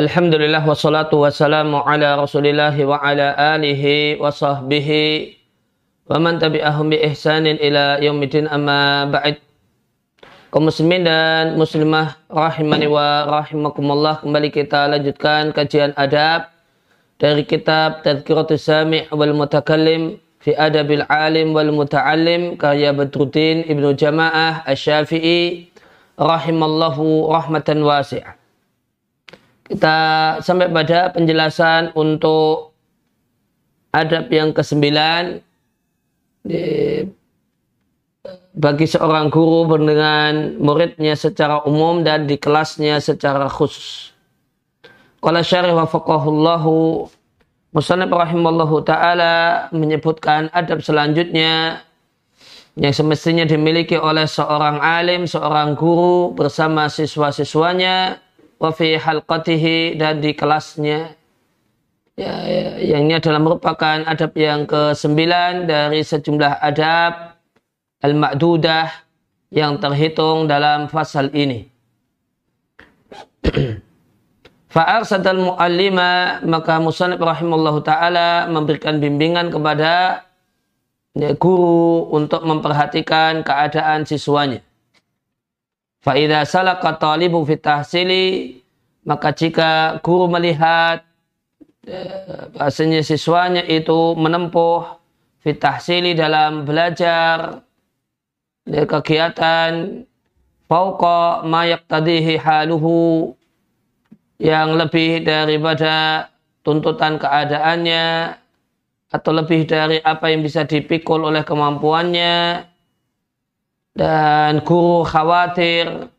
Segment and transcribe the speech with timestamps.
[0.00, 5.36] Alhamdulillah wassalatu wassalamu ala rasulillah wa ala alihi wa sahbihi
[6.08, 9.44] wa man tabi'ahum bi ihsanin ila yaumidin amma ba'id
[10.48, 16.48] kaum muslimin dan muslimah rahimani wa rahimakumullah kembali kita lanjutkan kajian adab
[17.20, 24.64] dari kitab Tadhkiratus Sami' wal Mutakallim fi Adabil Alim wal Muta'allim karya Badruddin Ibnu Jamaah
[24.64, 25.68] Asy-Syafi'i
[26.16, 28.39] rahimallahu rahmatan wasi'ah
[29.70, 29.98] kita
[30.42, 32.74] sampai pada penjelasan untuk
[33.94, 35.38] adab yang kesembilan
[38.50, 44.10] bagi seorang guru dengan muridnya secara umum dan di kelasnya secara khusus.
[45.22, 47.06] Qala syarih wa faqahullahu
[47.70, 51.86] Musannif rahimallahu ta'ala menyebutkan adab selanjutnya
[52.74, 58.18] yang semestinya dimiliki oleh seorang alim, seorang guru bersama siswa-siswanya
[58.60, 61.16] wa fi halqatihi dan di kelasnya
[62.12, 65.16] ya, ya, yang ini adalah merupakan adab yang ke-9
[65.64, 67.40] dari sejumlah adab
[68.04, 68.92] al-ma'dudah
[69.48, 71.64] yang terhitung dalam fasal ini.
[74.74, 80.22] Fa'arsadal mu'allima maka musannif rahimallahu ta'ala memberikan bimbingan kepada
[81.18, 84.62] ya, guru untuk memperhatikan keadaan siswanya.
[86.00, 88.56] Fa'idha salaka talibu fitahsili
[89.04, 91.04] maka jika guru melihat
[91.84, 95.00] eh, bahasanya siswanya itu menempuh
[95.40, 97.64] fitahsili dalam belajar
[98.68, 100.04] ya, kegiatan
[100.68, 103.34] fauqa mayak tadihi haluhu
[104.40, 106.28] yang lebih daripada
[106.64, 108.36] tuntutan keadaannya
[109.10, 112.64] atau lebih dari apa yang bisa dipikul oleh kemampuannya
[113.94, 116.10] dan guru khawatir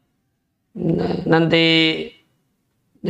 [1.25, 1.67] nanti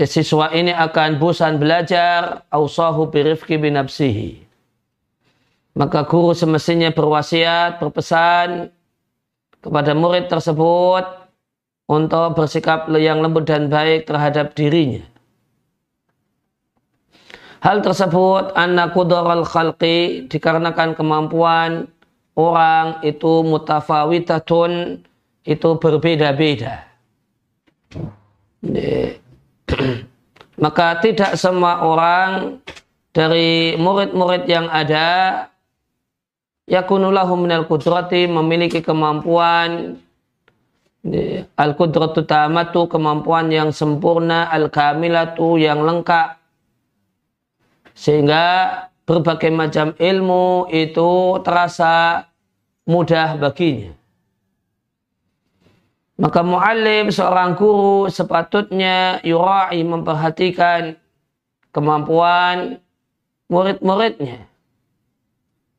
[0.05, 4.51] siswa ini akan bosan belajar ausahu birifki binafsihi
[5.75, 8.71] maka guru semestinya berwasiat berpesan
[9.61, 11.05] kepada murid tersebut
[11.87, 15.03] untuk bersikap yang lembut dan baik terhadap dirinya.
[17.61, 21.85] Hal tersebut anna kudaral khalqi dikarenakan kemampuan
[22.41, 24.97] orang itu mutafawitatun
[25.45, 26.89] itu berbeda-beda.
[30.63, 32.61] Maka tidak semua orang
[33.13, 35.49] dari murid-murid yang ada
[36.69, 39.99] yakunulahu minal kudrati memiliki kemampuan
[41.57, 46.37] al kudratu tamatu kemampuan yang sempurna al kamilatu yang lengkap
[47.97, 48.45] sehingga
[49.03, 52.23] berbagai macam ilmu itu terasa
[52.91, 53.95] mudah baginya.
[56.19, 60.99] Maka mu'allim seorang guru sepatutnya yurai memperhatikan
[61.73, 62.77] kemampuan
[63.49, 64.45] murid-muridnya.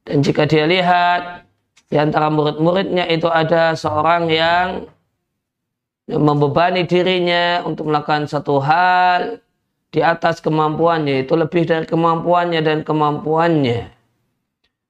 [0.02, 1.46] Dan jika dia lihat
[1.86, 4.90] di antara murid-muridnya itu ada seorang yang
[6.10, 9.38] membebani dirinya untuk melakukan satu hal
[9.94, 14.01] di atas kemampuannya itu lebih dari kemampuannya dan kemampuannya.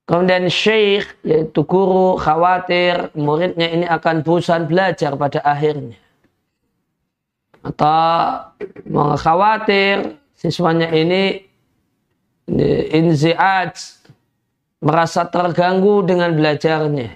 [0.03, 5.95] Kemudian syekh yaitu guru khawatir muridnya ini akan bosan belajar pada akhirnya.
[7.63, 8.51] Atau
[9.15, 11.47] khawatir siswanya ini
[12.91, 13.79] inzi'at
[14.83, 17.15] merasa terganggu dengan belajarnya.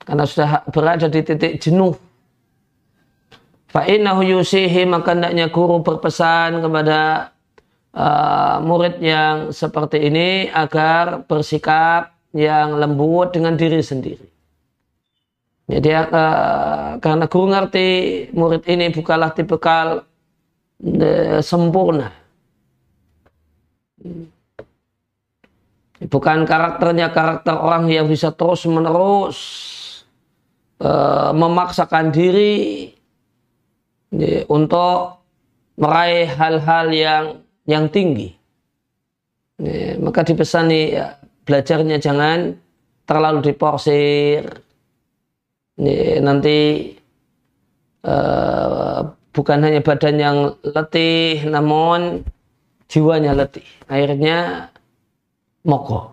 [0.00, 1.94] Karena sudah berada di titik jenuh
[3.72, 7.32] Fa'innahu yusihi maka hendaknya guru berpesan kepada
[7.96, 14.26] uh, murid yang seperti ini agar bersikap yang lembut dengan diri sendiri.
[15.68, 17.88] Jadi uh, karena guru ngerti
[18.34, 20.04] murid ini bukanlah tipikal
[20.82, 22.10] uh, sempurna.
[26.02, 29.38] Bukan karakternya karakter orang yang bisa terus menerus
[30.82, 32.90] uh, memaksakan diri
[34.50, 35.22] untuk
[35.78, 37.24] meraih hal-hal yang
[37.66, 38.34] yang tinggi.
[40.02, 42.56] maka dipesani ya, belajarnya jangan
[43.06, 44.42] terlalu diporsir.
[46.22, 46.58] nanti
[48.06, 49.00] uh,
[49.32, 52.22] bukan hanya badan yang letih, namun
[52.86, 53.66] jiwanya letih.
[53.88, 54.68] Akhirnya
[55.64, 56.12] mogok.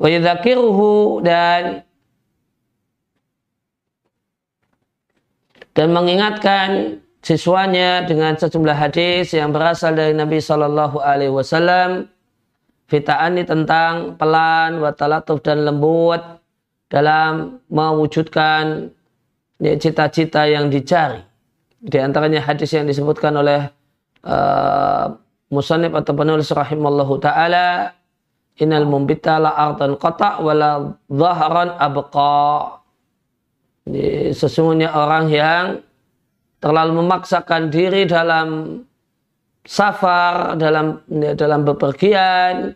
[0.00, 0.08] Wa
[1.22, 1.84] dan
[5.74, 12.06] dan mengingatkan siswanya dengan sejumlah hadis yang berasal dari Nabi Shallallahu Alaihi Wasallam
[12.86, 16.20] fitaani tentang pelan, watalatuf dan lembut
[16.92, 18.92] dalam mewujudkan
[19.58, 21.24] cita-cita yang dicari.
[21.80, 23.72] Di antaranya hadis yang disebutkan oleh
[24.24, 25.08] uh,
[25.48, 27.92] Musanib atau penulis rahimallahu ta'ala
[28.62, 32.78] Innal mumbita la ardan qata wala zahran abqa.
[34.30, 35.82] Sesungguhnya orang yang
[36.64, 38.80] terlalu memaksakan diri dalam
[39.68, 41.04] safar, dalam
[41.36, 42.72] dalam bepergian,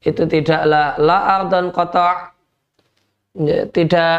[0.00, 2.32] itu tidaklah la ardan qata.
[3.68, 4.16] Tidak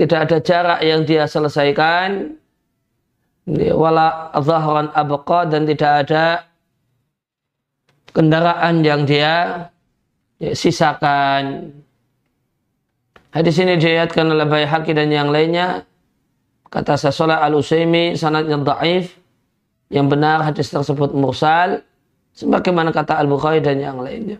[0.00, 2.34] tidak ada jarak yang dia selesaikan
[3.46, 6.24] wala zahran abqa dan tidak ada
[8.10, 9.68] kendaraan yang dia
[10.40, 11.70] ya, sisakan.
[13.30, 15.84] Hadis ini diriatkan oleh Bayhaqi dan yang lainnya.
[16.76, 19.16] Kata Sasolah al-Usaimi sanadnya da'if.
[19.88, 21.80] Yang benar hadis tersebut mursal.
[22.36, 24.36] Sebagaimana kata Al-Bukhari dan yang lainnya.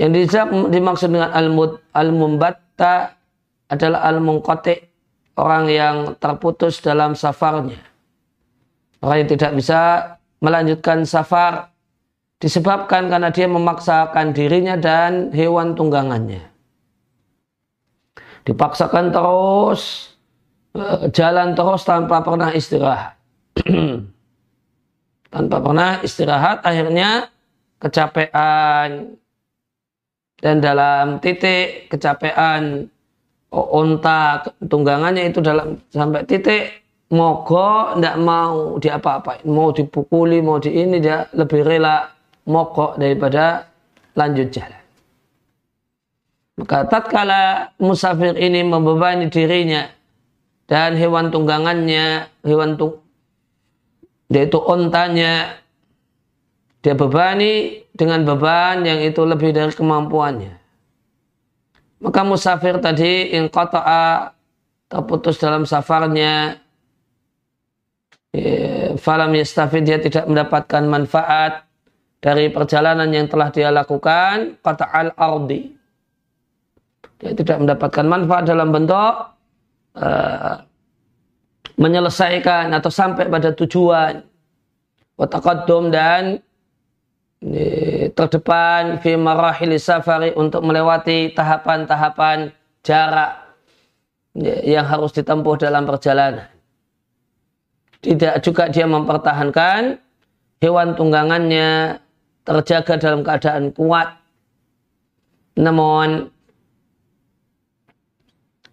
[0.00, 0.32] Yang
[0.72, 1.36] dimaksud dengan
[1.92, 3.20] al-mumbatta
[3.68, 4.80] adalah al-munqati.
[5.36, 7.84] Orang yang terputus dalam safarnya.
[9.04, 9.80] Orang yang tidak bisa
[10.40, 11.68] melanjutkan safar
[12.40, 16.48] disebabkan karena dia memaksakan dirinya dan hewan tunggangannya.
[18.48, 20.15] Dipaksakan terus,
[21.12, 23.16] jalan terus tanpa pernah istirahat.
[25.34, 27.28] tanpa pernah istirahat, akhirnya
[27.82, 29.20] kecapean.
[30.36, 32.92] Dan dalam titik kecapean,
[33.52, 41.00] onta tunggangannya itu dalam sampai titik mogok, tidak mau diapa-apain, mau dipukuli, mau di ini
[41.00, 42.12] dia lebih rela
[42.44, 43.64] mogok daripada
[44.12, 44.82] lanjut jalan.
[46.56, 49.88] Maka tatkala musafir ini membebani dirinya
[50.66, 53.02] dan hewan tunggangannya, hewan tung
[54.26, 55.62] yaitu ontanya,
[56.82, 60.58] dia bebani dengan beban yang itu lebih dari kemampuannya.
[62.02, 64.34] Maka musafir tadi in qata'a
[64.90, 66.58] terputus dalam safarnya,
[68.34, 71.66] ya, falam yastafid dia tidak mendapatkan manfaat
[72.18, 75.76] dari perjalanan yang telah dia lakukan kata al-ardi
[77.16, 79.35] dia tidak mendapatkan manfaat dalam bentuk
[79.96, 80.62] uh,
[81.76, 84.24] menyelesaikan atau sampai pada tujuan
[85.20, 86.40] wataqaddum dan
[87.44, 92.48] ini, terdepan fi marahil safari untuk melewati tahapan-tahapan
[92.80, 93.44] jarak
[94.64, 96.48] yang harus ditempuh dalam perjalanan.
[98.00, 99.96] Tidak juga dia mempertahankan
[100.60, 102.00] hewan tunggangannya
[102.44, 104.16] terjaga dalam keadaan kuat.
[105.56, 106.28] Namun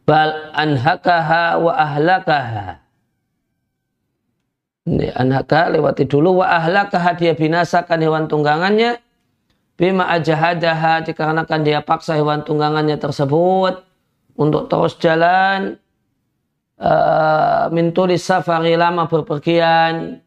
[0.03, 2.83] bal anhakaha wa ahlakaha.
[5.15, 8.99] Anhaka lewati dulu wa ahlakaha dia binasakan hewan tunggangannya
[9.79, 13.79] bima ajahadaha dikarenakan dia paksa hewan tunggangannya tersebut
[14.35, 15.79] untuk terus jalan
[16.83, 20.19] uh, mintulis safari lama berpergian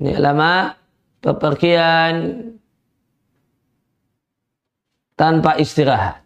[0.00, 0.76] ini lama
[1.20, 2.44] bepergian
[5.16, 6.19] tanpa istirahat.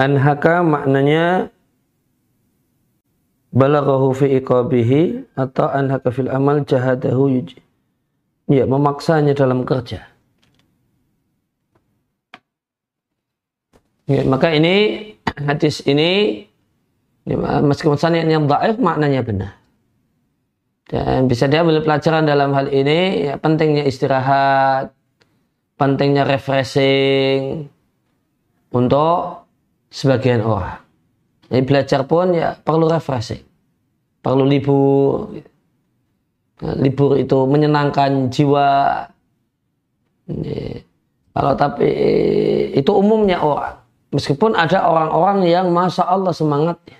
[0.00, 1.52] Anhaka maknanya
[3.52, 7.60] balaghahu fi iqabihi atau anhaka fil amal jahadahu yuji.
[8.48, 10.08] Ya, memaksanya dalam kerja.
[14.08, 16.42] Ya, maka ini hadis ini
[17.28, 19.52] ya, meskipun sanad yang dhaif maknanya benar.
[20.88, 24.90] Dan bisa diambil pelajaran dalam hal ini ya pentingnya istirahat,
[25.78, 27.70] pentingnya refreshing
[28.74, 29.49] untuk
[29.90, 30.78] sebagian orang.
[31.50, 33.42] Jadi belajar pun ya perlu refreshing,
[34.22, 35.34] perlu libur.
[36.60, 38.68] Libur itu menyenangkan jiwa.
[41.32, 41.88] Kalau tapi
[42.76, 43.80] itu umumnya orang.
[44.10, 46.98] Meskipun ada orang-orang yang masa Allah semangatnya.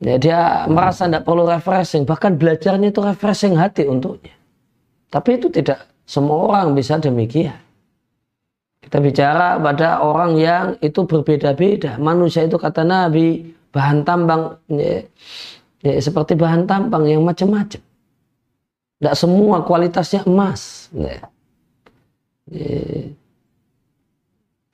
[0.00, 4.32] Ya, dia merasa tidak perlu refreshing, bahkan belajarnya itu refreshing hati untuknya.
[5.12, 7.56] Tapi itu tidak semua orang bisa demikian.
[8.80, 12.00] Kita bicara pada orang yang itu berbeda-beda.
[12.00, 15.04] Manusia itu kata Nabi, bahan tambang ya,
[15.84, 17.80] ya, seperti bahan tambang yang macam-macam.
[19.00, 20.92] Tidak semua kualitasnya emas.
[20.96, 21.20] Ya.
[22.50, 23.16] Ya.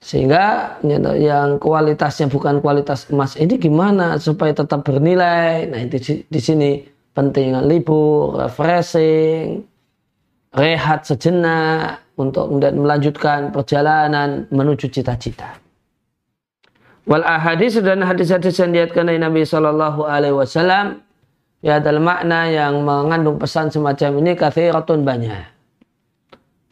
[0.07, 0.79] Sehingga
[1.19, 5.67] yang kualitasnya bukan kualitas emas ini gimana supaya tetap bernilai.
[5.67, 6.69] Nah itu di, di sini
[7.11, 9.67] penting libur, refreshing,
[10.55, 15.59] rehat sejenak untuk kemudian melanjutkan perjalanan menuju cita-cita.
[17.07, 20.99] Wal ahadis dan hadis-hadis yang diatkan dari Nabi Shallallahu Alaihi Wasallam
[21.63, 25.55] ya adalah makna yang mengandung pesan semacam ini kathiratun banyak.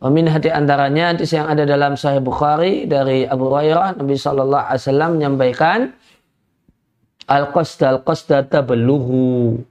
[0.04, 4.84] Wamin hati antaranya hadis yang ada dalam Sahih Bukhari dari Abu Hurairah Nabi Shallallahu Alaihi
[4.84, 5.80] Wasallam menyampaikan
[7.32, 9.64] al qasda al qasda tabluhu.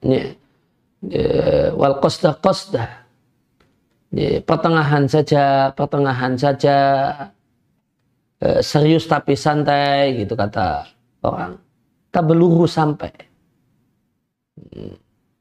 [0.00, 0.18] Ini
[1.76, 2.84] wal qasda qasda.
[4.42, 6.76] pertengahan saja, pertengahan saja
[8.42, 10.82] e, serius tapi santai gitu kata
[11.22, 11.54] orang.
[12.10, 13.12] Tabluhu sampai.
[14.58, 14.98] Hmm.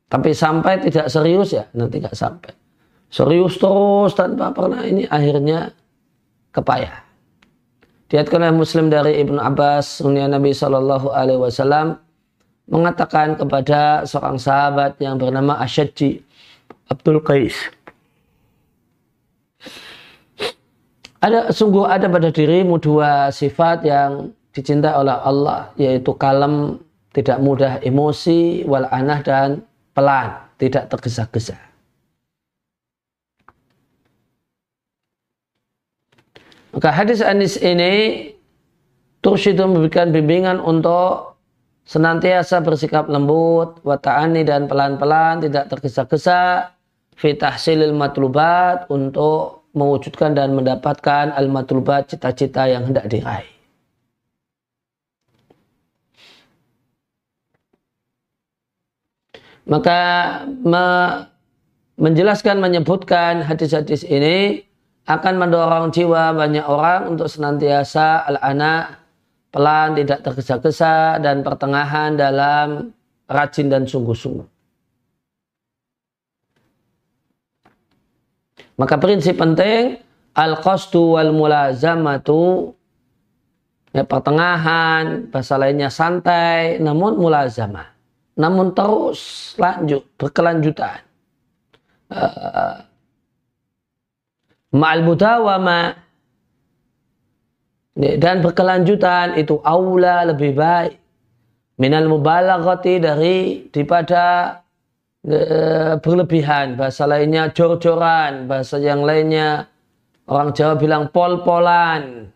[0.09, 2.53] Tapi sampai tidak serius ya nanti nggak sampai.
[3.09, 5.73] Serius terus tanpa pernah ini akhirnya
[6.53, 7.09] kepayah.
[8.09, 11.97] Diatkan oleh Muslim dari Ibnu Abbas, Sunnah Nabi Shallallahu Alaihi Wasallam
[12.69, 16.21] mengatakan kepada seorang sahabat yang bernama Asyadji
[16.87, 17.57] Abdul Qais.
[21.19, 26.79] Ada sungguh ada pada dirimu dua sifat yang dicintai oleh Allah yaitu kalem,
[27.11, 29.59] tidak mudah emosi, wal anah dan
[29.91, 31.59] pelan, tidak tergesa-gesa.
[36.69, 38.29] Maka hadis Anis ini
[39.19, 41.28] itu memberikan bimbingan untuk
[41.89, 46.69] senantiasa bersikap lembut, wata'ani dan pelan-pelan, tidak tergesa-gesa,
[47.17, 53.49] fitahsilil matlubat untuk mewujudkan dan mendapatkan al-matlubat cita-cita yang hendak diraih.
[59.69, 60.01] Maka
[60.45, 60.85] me,
[61.97, 64.65] menjelaskan, menyebutkan hadis-hadis ini
[65.05, 69.08] akan mendorong jiwa banyak orang untuk senantiasa al-anak
[69.49, 72.93] pelan, tidak tergesa-gesa, dan pertengahan dalam
[73.29, 74.47] rajin dan sungguh-sungguh.
[78.79, 79.99] Maka prinsip penting
[80.33, 82.71] al-qasdu wal mulazamatu
[83.91, 87.99] ya pertengahan, bahasa lainnya santai, namun mulazamah
[88.39, 91.03] namun terus lanjut berkelanjutan
[92.07, 92.87] uh,
[94.71, 95.99] ma'al mudawama
[97.99, 100.95] dan berkelanjutan itu aula lebih baik.
[101.79, 104.55] Minal mubalaghati dari daripada
[105.27, 106.79] uh, berlebihan.
[106.79, 108.47] Bahasa lainnya jor-joran.
[108.47, 109.67] Bahasa yang lainnya
[110.31, 112.31] orang Jawa bilang pol-polan.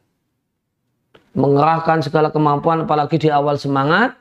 [1.32, 4.20] Mengerahkan segala kemampuan apalagi di awal semangat.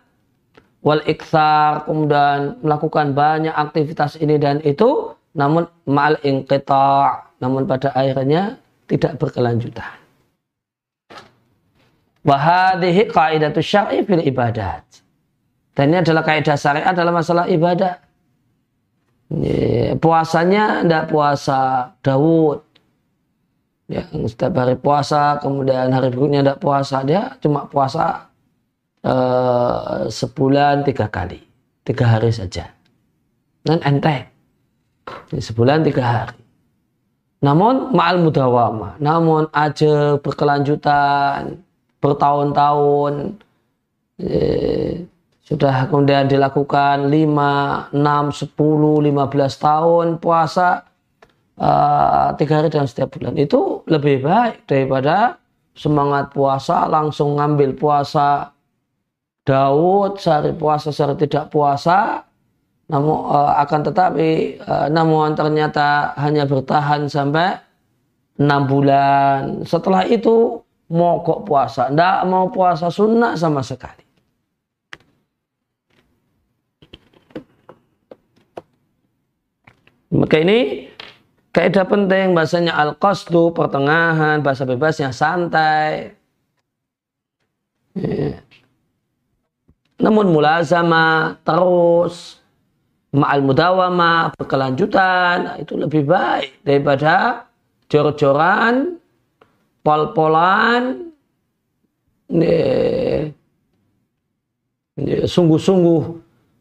[0.83, 5.11] Wal iksar kemudian melakukan banyak aktivitas ini dan itu.
[5.35, 7.31] Namun mal inqita.
[7.43, 10.02] Namun pada akhirnya tidak berkelanjutan
[12.23, 14.85] wahadihi qaidatu syar'i fil ibadat.
[15.73, 17.97] Dan ini adalah kaidah syariat dalam masalah ibadah
[19.97, 22.61] puasanya tidak puasa Daud
[23.89, 27.05] yang setiap hari puasa kemudian hari berikutnya tidak puasa.
[27.05, 28.29] Dia cuma puasa
[29.05, 31.41] uh, sebulan tiga kali,
[31.85, 32.73] tiga hari saja.
[33.63, 34.33] Dan ente,
[35.37, 36.41] sebulan tiga hari.
[37.43, 41.59] Namun ma'al mudawama, namun aja berkelanjutan,
[42.03, 43.39] bertahun-tahun,
[44.19, 45.07] eh,
[45.43, 50.93] sudah kemudian dilakukan 5, 6, 10, 15 tahun puasa
[51.59, 53.35] uh, tiga hari dalam setiap bulan.
[53.37, 55.37] Itu lebih baik daripada
[55.77, 58.53] semangat puasa langsung ngambil puasa
[59.43, 62.23] Daud sehari puasa sehari tidak puasa.
[62.87, 67.59] Namun uh, akan tetapi uh, namun ternyata hanya bertahan sampai
[68.39, 69.67] enam bulan.
[69.67, 71.89] Setelah itu mogok puasa?
[71.89, 74.05] Tidak mau puasa sunnah sama sekali.
[80.13, 80.93] Maka ini
[81.57, 86.13] kaidah penting bahasanya al-qasdu pertengahan bahasa bebasnya santai.
[87.97, 88.45] Ya.
[90.03, 92.43] Namun mulazama terus
[93.13, 97.47] ma'al mudawama berkelanjutan itu lebih baik daripada
[97.93, 98.99] jor-joran,
[99.83, 101.13] pol-polan,
[105.27, 106.01] sungguh-sungguh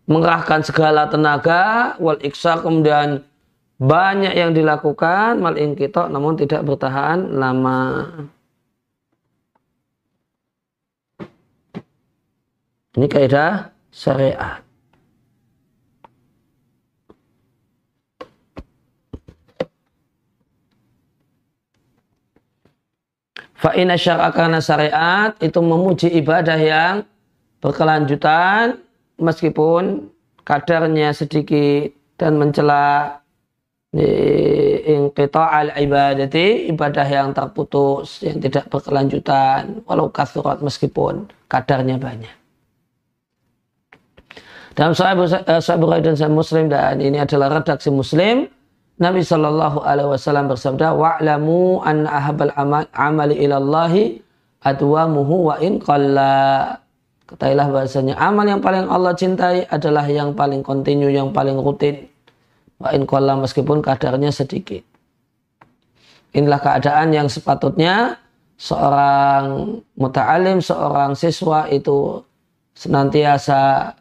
[0.09, 3.23] mengerahkan segala tenaga wal iksa kemudian
[3.81, 7.81] banyak yang dilakukan mal kita namun tidak bertahan lama.
[12.91, 14.70] Ini kaidah syariat.
[23.61, 27.05] Fa'ina syara karena syariat itu memuji ibadah yang
[27.61, 28.81] berkelanjutan
[29.21, 30.09] meskipun
[30.41, 33.21] kadarnya sedikit dan mencela
[33.93, 42.33] inqita al ibadati ibadah yang terputus yang tidak berkelanjutan walau kasurat meskipun kadarnya banyak.
[44.73, 45.19] Dalam Sahih
[45.77, 48.47] Bukhari dan Sahih Muslim dan ini adalah redaksi Muslim
[49.01, 54.22] Nabi Shallallahu Alaihi Wasallam bersabda, wa'lamu an ahabal amal, amali ilallahi
[54.62, 56.77] adwamuhu wa in qalla.
[57.25, 62.05] Ketahuilah bahasanya amal yang paling Allah cintai adalah yang paling kontinu, yang paling rutin.
[62.77, 64.86] Wa in qalla meskipun kadarnya sedikit.
[66.38, 68.22] Inilah keadaan yang sepatutnya
[68.62, 72.22] seorang muta'alim, seorang siswa itu
[72.77, 73.91] senantiasa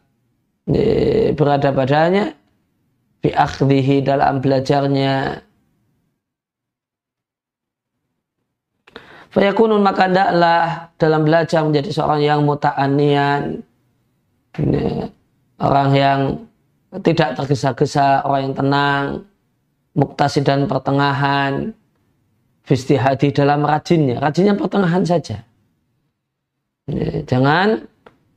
[0.69, 2.37] eh, berada padanya
[3.21, 5.45] fi dalam belajarnya
[9.31, 13.63] Fayakunun maka ndaklah dalam belajar menjadi seorang yang muta'anian.
[15.63, 16.51] Orang yang
[17.07, 19.05] tidak tergesa-gesa, orang yang tenang,
[19.95, 21.71] muktasi dan pertengahan,
[22.67, 24.19] hati dalam rajinnya.
[24.19, 25.47] Rajinnya pertengahan saja.
[27.31, 27.87] Jangan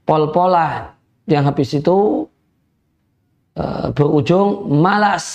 [0.05, 0.93] pol-polan.
[1.25, 2.27] Yang habis itu
[3.53, 5.25] Eh, berujung malas.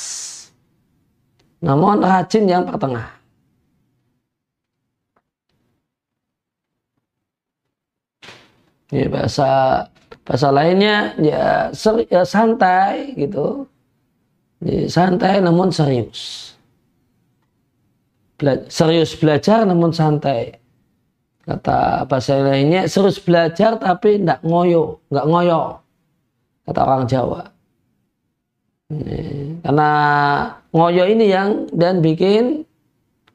[1.63, 3.07] Namun rajin yang pertengah.
[8.91, 9.51] Ya, bahasa
[10.27, 13.71] bahasa lainnya ya, seri, ya santai gitu.
[14.67, 16.55] Ya, santai namun serius.
[18.35, 20.59] Bela, serius belajar namun santai.
[21.47, 25.63] Kata bahasa lainnya serius belajar tapi tidak ngoyo, nggak ngoyo.
[26.67, 27.58] Kata orang Jawa.
[28.89, 29.93] Karena
[30.73, 32.65] ngoyo ini yang dan bikin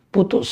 [0.10, 0.50] putus.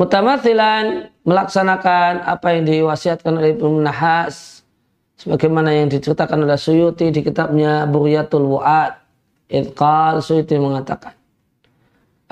[0.00, 4.64] Mutamathilan melaksanakan apa yang diwasiatkan oleh Ibnu Nahas
[5.20, 9.04] sebagaimana yang diceritakan oleh Suyuti di kitabnya Buryatul Wa'ad.
[9.52, 11.12] Idqal Suyuti mengatakan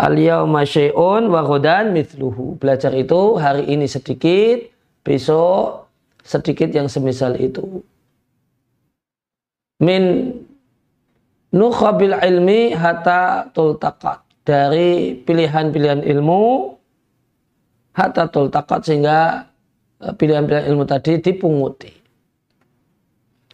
[0.01, 1.45] Al-yawma syai'un wa
[1.85, 2.57] mithluhu.
[2.57, 4.73] Belajar itu hari ini sedikit,
[5.05, 5.93] besok
[6.25, 7.85] sedikit yang semisal itu
[9.83, 10.31] min
[11.51, 16.75] nukhabil ilmi hatta tultakat dari pilihan-pilihan ilmu
[17.93, 19.51] hatta tultakat sehingga
[19.99, 21.93] e, pilihan-pilihan ilmu tadi dipunguti.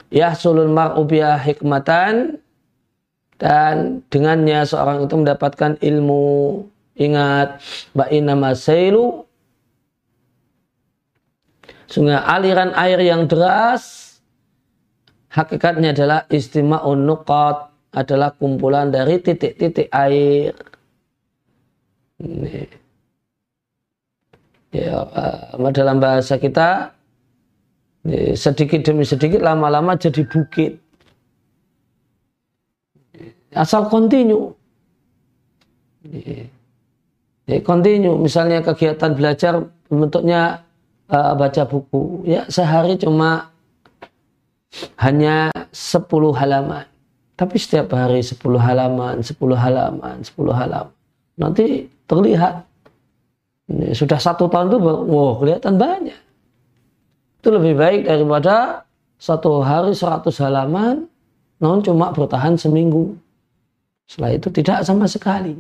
[0.09, 2.41] Yahsulul mar'u hikmatan
[3.37, 6.65] dan dengannya seorang itu mendapatkan ilmu.
[6.99, 7.63] Ingat
[7.95, 9.23] ba'ina masailu
[11.87, 14.08] sehingga aliran air yang deras
[15.39, 20.53] hakikatnya adalah istima'un nuqat adalah kumpulan dari titik-titik air.
[22.19, 22.67] Ini.
[24.75, 26.93] Ya, uh, dalam bahasa kita
[28.37, 30.77] sedikit demi sedikit lama-lama jadi bukit.
[33.55, 34.53] Asal kontinu.
[37.49, 38.21] Ya, kontinu.
[38.21, 40.69] Misalnya kegiatan belajar bentuknya
[41.09, 42.29] uh, baca buku.
[42.29, 43.49] Ya, sehari cuma
[45.01, 46.87] hanya 10 halaman.
[47.39, 50.95] Tapi setiap hari 10 halaman, 10 halaman, 10 halaman.
[51.39, 52.67] Nanti terlihat.
[53.69, 56.19] Ini sudah satu tahun itu, wow kelihatan banyak.
[57.39, 58.83] Itu lebih baik daripada
[59.21, 61.07] satu hari 100 halaman,
[61.63, 63.15] namun cuma bertahan seminggu.
[64.09, 65.55] Setelah itu tidak sama sekali.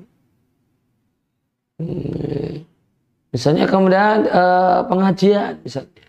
[3.28, 6.07] Misalnya kemudian eh, pengajian, misalnya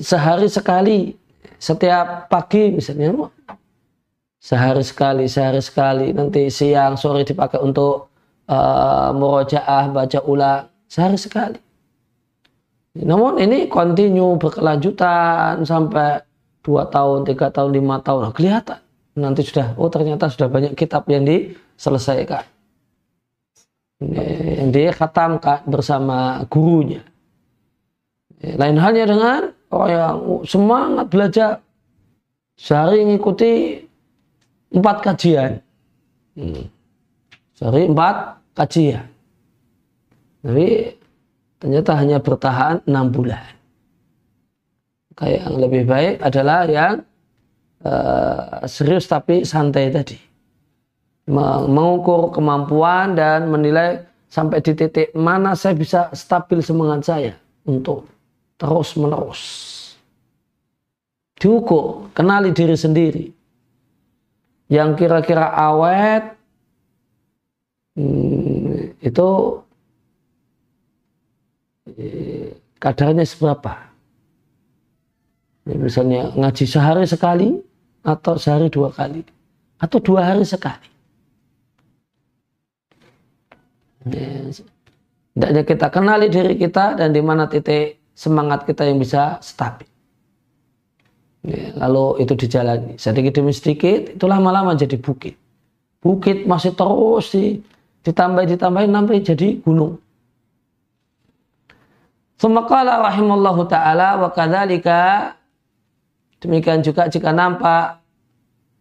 [0.00, 1.12] sehari sekali
[1.60, 3.28] setiap pagi misalnya
[4.40, 8.08] sehari sekali sehari sekali nanti siang sore dipakai untuk
[8.48, 11.58] uh, murojaah baca ulang sehari sekali.
[12.96, 16.24] Namun ini kontinu berkelanjutan sampai
[16.64, 18.30] dua tahun tiga tahun lima tahun.
[18.30, 18.80] Nah, kelihatan.
[19.16, 22.44] Nanti sudah oh ternyata sudah banyak kitab yang diselesaikan.
[24.00, 27.04] Yang dikhatamkan bersama gurunya
[28.54, 29.40] lain halnya dengan
[29.74, 31.52] orang yang semangat belajar.
[32.56, 33.82] Sehari mengikuti
[34.72, 35.60] empat kajian.
[36.38, 36.64] Hmm.
[37.58, 39.04] Sehari empat kajian.
[40.46, 40.94] Tapi
[41.58, 43.44] ternyata hanya bertahan enam bulan.
[45.16, 46.94] Kayak yang lebih baik adalah yang
[47.84, 50.16] uh, serius tapi santai tadi.
[51.66, 57.32] Mengukur kemampuan dan menilai sampai di titik mana saya bisa stabil semangat saya
[57.66, 58.06] untuk
[58.56, 59.42] terus menerus.
[61.36, 63.26] Diukur, kenali diri sendiri.
[64.72, 66.34] Yang kira-kira awet,
[67.94, 69.28] hmm, itu
[71.94, 73.86] eh, kadarnya seberapa.
[75.66, 77.58] Misalnya ngaji sehari sekali
[78.06, 79.26] atau sehari dua kali
[79.82, 80.88] atau dua hari sekali.
[85.34, 89.86] Hendaknya kita kenali diri kita dan di mana titik semangat kita yang bisa stabil.
[91.78, 95.38] Lalu itu dijalani sedikit demi sedikit itu lama-lama jadi bukit.
[96.02, 97.62] Bukit masih terus di,
[98.02, 100.00] ditambah ditambah sampai jadi gunung.
[102.36, 105.32] Semakala rahimallahu ta'ala wa kadzalika
[106.36, 108.04] Demikian juga jika nampak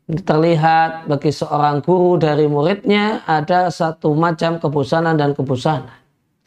[0.06, 5.90] terlihat bagi seorang guru dari muridnya ada satu macam kebosanan dan kebosanan.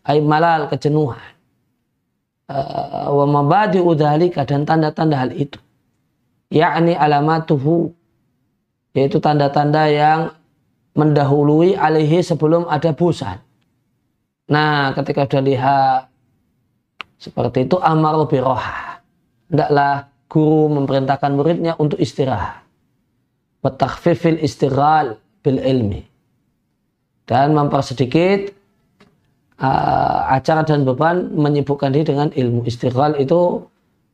[0.05, 1.38] Aib malal, kejenuhan.
[2.49, 5.61] Uh, wa mabadi udhalika dan tanda-tanda hal itu.
[6.49, 7.93] Yakni alamatuhu.
[8.97, 10.33] Yaitu tanda-tanda yang
[10.97, 13.39] mendahului alihi sebelum ada bosan.
[14.49, 16.01] Nah, ketika sudah lihat
[17.21, 19.05] seperti itu amar biroha.
[19.53, 22.65] Hendaklah guru memerintahkan muridnya untuk istirahat.
[23.63, 26.03] Watakhfifil istighal bil ilmi.
[27.29, 28.58] Dan mempersedikit
[29.63, 32.67] uh, acara dan beban menyibukkan diri dengan ilmu.
[32.67, 33.67] Istighal itu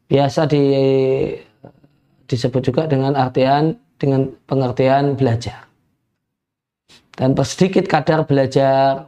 [0.09, 0.65] biasa di,
[2.29, 5.65] disebut juga dengan artian dengan pengertian belajar.
[7.15, 9.07] Dan persedikit kadar belajar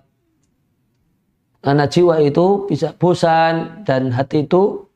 [1.58, 4.86] karena jiwa itu bisa bosan dan hati itu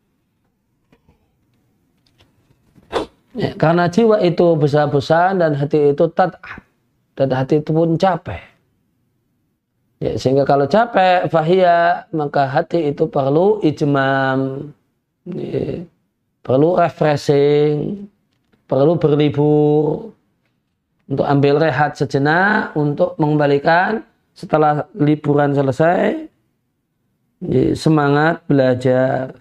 [3.30, 6.66] Ya, karena jiwa itu besar-besar dan hati itu tat'ab.
[7.14, 8.49] Dan hati itu pun capek.
[10.00, 14.72] Ya, sehingga kalau capek, fahia, maka hati itu perlu ijmam.
[15.28, 15.84] Ya,
[16.40, 18.08] perlu refreshing.
[18.64, 20.16] Perlu berlibur.
[21.04, 22.72] Untuk ambil rehat sejenak.
[22.72, 24.00] Untuk mengembalikan
[24.32, 26.32] setelah liburan selesai.
[27.44, 29.36] Ya, semangat belajar.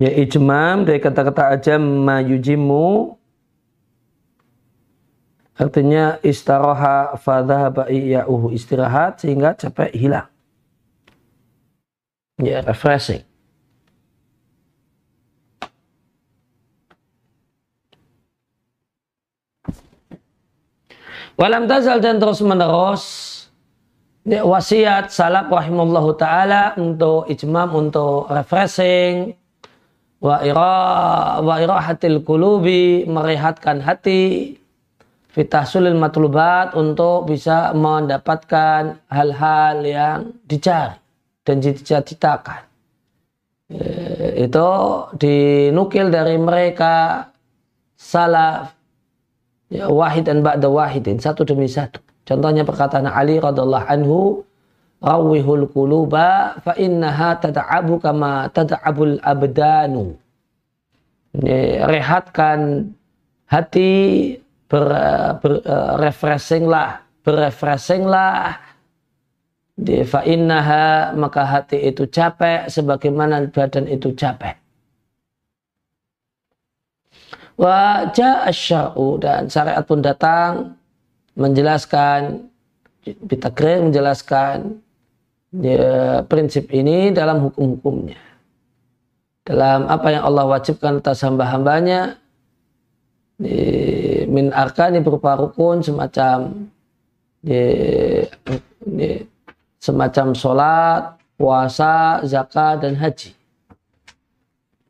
[0.00, 3.20] Ya ijmam dari kata-kata ajam mayujimu
[5.60, 10.24] artinya istaroha fadhahaba iya'uhu istirahat sehingga capek hilang.
[12.40, 13.28] Ya refreshing.
[21.36, 23.04] Walam tazal dan terus menerus
[24.24, 29.39] ya, wasiat salaf rahimallahu taala untuk ijmam untuk refreshing
[30.20, 30.76] wa ira
[31.40, 34.56] wa irahatil kulubi merehatkan hati
[35.32, 40.98] fitahsulil matlubat untuk bisa mendapatkan hal-hal yang dicari
[41.46, 42.60] dan dicita-citakan.
[43.70, 43.80] E,
[44.44, 44.68] itu
[45.16, 47.26] dinukil dari mereka
[47.94, 48.74] salaf
[49.70, 52.02] ya, wahid dan ba'da wahidin satu demi satu.
[52.26, 54.18] Contohnya perkataan Ali radhiallahu anhu
[55.00, 60.20] rawihul quluba fa innaha tad'abu kama tad'abul abdanu.
[61.88, 62.92] Rehatkan
[63.48, 64.36] hati
[64.68, 64.84] ber,
[65.40, 67.00] ber uh, refreshinglah.
[69.80, 74.60] Di fa innaha maka hati itu capek sebagaimana badan itu capek.
[77.56, 80.76] Wajah asya'u dan syariat pun datang
[81.36, 82.50] menjelaskan
[83.00, 84.76] Bitagrir menjelaskan
[85.54, 88.18] ya, prinsip ini dalam hukum-hukumnya.
[89.46, 92.20] Dalam apa yang Allah wajibkan atas hamba-hambanya
[94.30, 96.68] min arkani berupa rukun semacam
[97.40, 97.62] di,
[98.84, 99.08] di,
[99.80, 103.32] semacam sholat, puasa, zakat dan haji.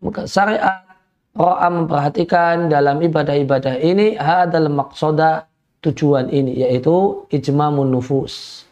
[0.03, 0.83] Maka syariat
[1.31, 5.46] ro'a memperhatikan dalam ibadah-ibadah ini hadal maksoda
[5.81, 8.66] tujuan ini yaitu ijmamun nufus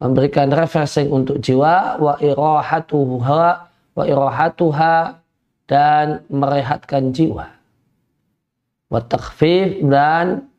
[0.00, 3.44] memberikan refreshing untuk jiwa wa irahatuha
[3.94, 5.20] wa irahatuha
[5.68, 7.52] dan merehatkan jiwa
[8.90, 9.00] wa
[9.84, 10.50] dan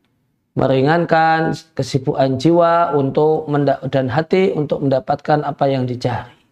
[0.52, 3.48] meringankan kesibukan jiwa untuk
[3.88, 6.42] dan hati untuk mendapatkan apa yang dicari.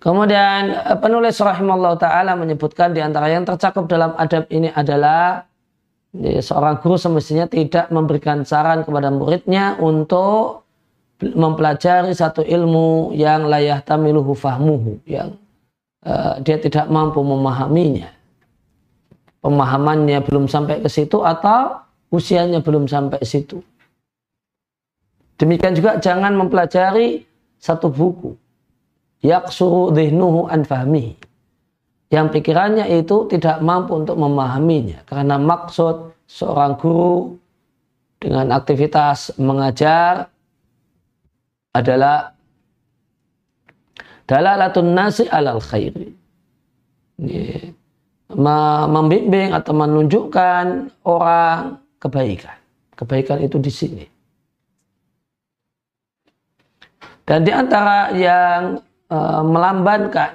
[0.00, 5.44] Kemudian eh, penulis rahimallahu taala menyebutkan di antara yang tercakup dalam adab ini adalah
[6.16, 10.66] seorang guru semestinya tidak memberikan saran kepada muridnya untuk
[11.22, 15.36] mempelajari satu ilmu yang layah tamiluhu fahmuhu yang
[16.02, 18.10] uh, dia tidak mampu memahaminya.
[19.40, 21.80] Pemahamannya belum sampai ke situ atau
[22.12, 23.64] usianya belum sampai situ.
[25.40, 27.24] Demikian juga jangan mempelajari
[27.56, 28.36] satu buku.
[29.24, 31.16] Yaksuru dhihnuhu an fahmihi.
[32.10, 35.06] Yang pikirannya itu tidak mampu untuk memahaminya.
[35.06, 37.38] Karena maksud seorang guru
[38.18, 40.26] dengan aktivitas mengajar
[41.70, 42.34] adalah
[44.26, 46.10] dalalatun nasi alal khairi.
[48.90, 50.64] Membimbing atau menunjukkan
[51.06, 52.58] orang kebaikan.
[52.98, 54.04] Kebaikan itu di sini.
[57.30, 60.34] Dan di antara yang e, melambankan,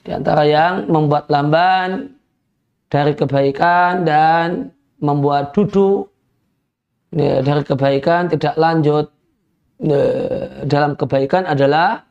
[0.00, 2.16] di antara yang membuat lamban
[2.88, 6.08] dari kebaikan dan membuat duduk
[7.12, 9.12] ya, dari kebaikan tidak lanjut
[9.80, 10.02] ya,
[10.64, 12.04] dalam kebaikan adalah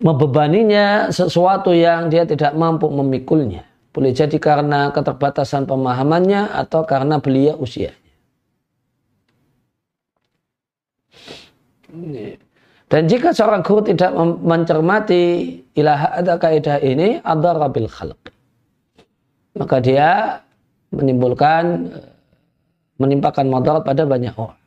[0.00, 3.68] membebaninya sesuatu yang dia tidak mampu memikulnya.
[3.90, 7.98] Boleh jadi karena keterbatasan pemahamannya atau karena belia usianya.
[12.90, 14.10] Dan jika seorang guru tidak
[14.42, 18.18] mencermati ilah ada kaidah ini, ada rabil khalq.
[19.54, 20.42] Maka dia
[20.90, 21.86] menimbulkan
[22.98, 24.58] menimpakan motor pada banyak orang.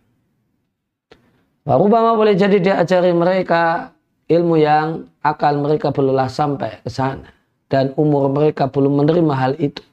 [1.68, 3.92] Warubama boleh jadi dia ajari mereka
[4.32, 7.28] ilmu yang akal mereka belumlah sampai ke sana
[7.68, 9.84] dan umur mereka belum menerima hal itu.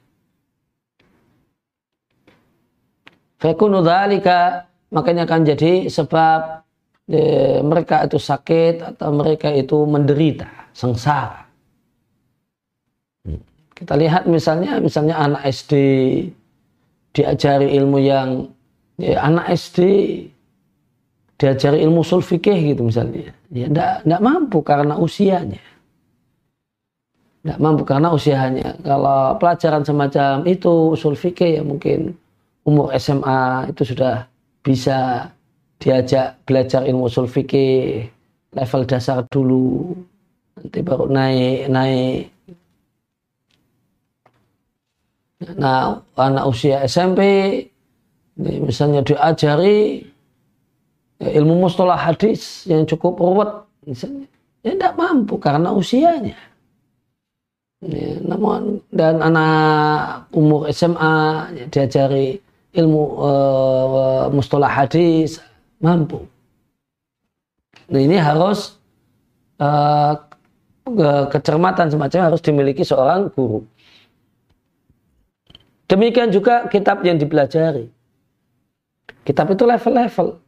[3.41, 6.61] Dhalika makanya akan jadi sebab
[7.09, 7.19] e,
[7.63, 11.47] mereka itu sakit atau mereka itu menderita, sengsara.
[13.25, 13.41] Hmm.
[13.73, 15.73] Kita lihat misalnya misalnya anak SD
[17.11, 18.49] diajari ilmu yang
[18.97, 19.79] ya, anak SD
[21.41, 23.33] diajari ilmu usul fikih gitu misalnya.
[23.49, 25.59] Ya enggak, mampu karena usianya.
[27.41, 28.77] Enggak mampu karena usianya.
[28.85, 32.13] Kalau pelajaran semacam itu usul fikih ya mungkin
[32.61, 34.29] umur SMA itu sudah
[34.61, 35.29] bisa
[35.81, 38.05] diajak belajar ilmu usul fikih
[38.53, 39.97] level dasar dulu
[40.55, 42.21] nanti baru naik naik.
[45.57, 47.21] Nah anak usia SMP
[48.37, 50.05] misalnya diajari
[51.17, 53.49] ya, ilmu mustalah hadis yang cukup ruwet
[53.89, 54.29] misalnya.
[54.61, 56.37] Ya tidak mampu karena usianya.
[57.81, 62.37] Ya, namun dan anak umur SMA ya, diajari
[62.77, 65.41] ilmu uh, mustalah hadis
[65.83, 66.23] mampu
[67.91, 68.79] nah ini harus
[69.59, 70.15] uh,
[71.33, 73.65] kecermatan semacam harus dimiliki seorang guru
[75.91, 77.89] demikian juga kitab yang dipelajari
[79.27, 80.39] kitab itu level-level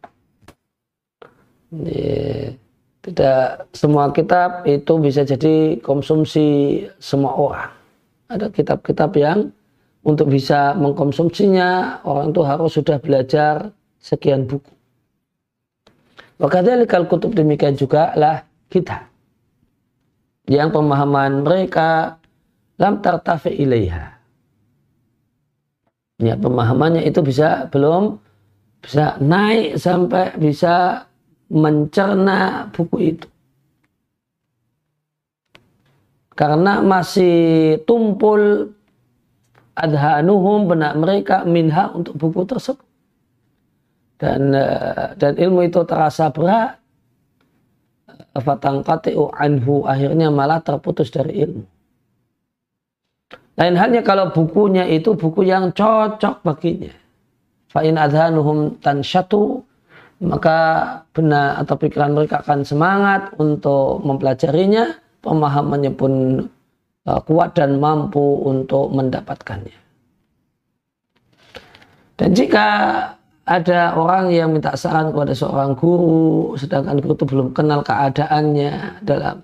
[3.03, 7.71] tidak semua kitab itu bisa jadi konsumsi semua orang.
[8.31, 9.51] Ada kitab-kitab yang
[10.07, 14.71] untuk bisa mengkonsumsinya orang itu harus sudah belajar sekian buku.
[16.41, 19.05] Wakadali kal kutub demikian juga lah kita.
[20.49, 22.19] Yang pemahaman mereka
[22.81, 24.17] lam tartafi ilaiha.
[26.21, 28.17] Ya, pemahamannya itu bisa belum
[28.83, 31.07] bisa naik sampai bisa
[31.47, 33.27] mencerna buku itu.
[36.33, 38.73] Karena masih tumpul
[39.77, 42.92] adhanuhum benak mereka minha untuk buku tersebut.
[44.17, 46.80] Dan eh, dan ilmu itu terasa berat
[48.34, 51.65] fatangqati'u anhu akhirnya malah terputus dari ilmu.
[53.54, 56.93] Lain halnya kalau bukunya itu buku yang cocok baginya.
[57.69, 59.62] Fa'in adhanuhum tansyatu
[60.23, 60.58] maka
[61.12, 66.13] benar atau pikiran mereka akan semangat untuk mempelajarinya, pemahamannya pun
[67.04, 69.76] uh, kuat dan mampu untuk mendapatkannya.
[72.15, 72.67] Dan jika
[73.43, 79.43] ada orang yang minta saran kepada seorang guru, sedangkan guru itu belum kenal keadaannya dalam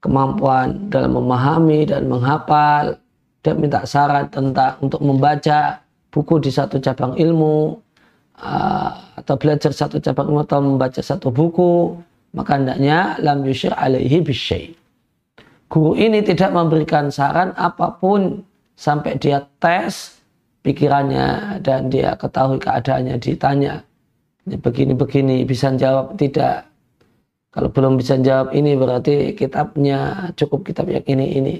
[0.00, 2.96] kemampuan dalam memahami dan menghafal,
[3.44, 7.76] dia minta saran tentang untuk membaca buku di satu cabang ilmu
[8.40, 12.00] uh, atau belajar satu cabang ilmu atau membaca satu buku,
[12.32, 14.72] maka hendaknya lam yushir alaihi bisyai.
[15.68, 18.40] Guru ini tidak memberikan saran apa pun
[18.72, 20.23] sampai dia tes
[20.64, 23.84] pikirannya dan dia ketahui keadaannya ditanya
[24.48, 26.68] begini-begini bisa jawab tidak?
[27.54, 31.54] Kalau belum bisa jawab ini berarti kitabnya cukup kitab yang ini ini.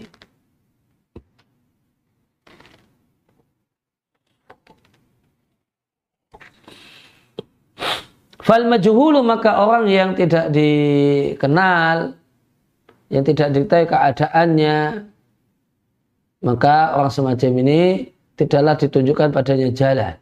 [8.44, 12.12] Fal majhulu maka orang yang tidak dikenal,
[13.08, 14.78] yang tidak diketahui keadaannya,
[16.44, 20.14] maka orang semacam ini tidaklah ditunjukkan padanya jalan.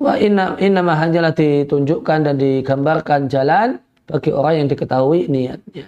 [0.00, 3.76] Wa inna, inna hanyalah ditunjukkan dan digambarkan jalan
[4.08, 5.86] bagi orang yang diketahui niatnya.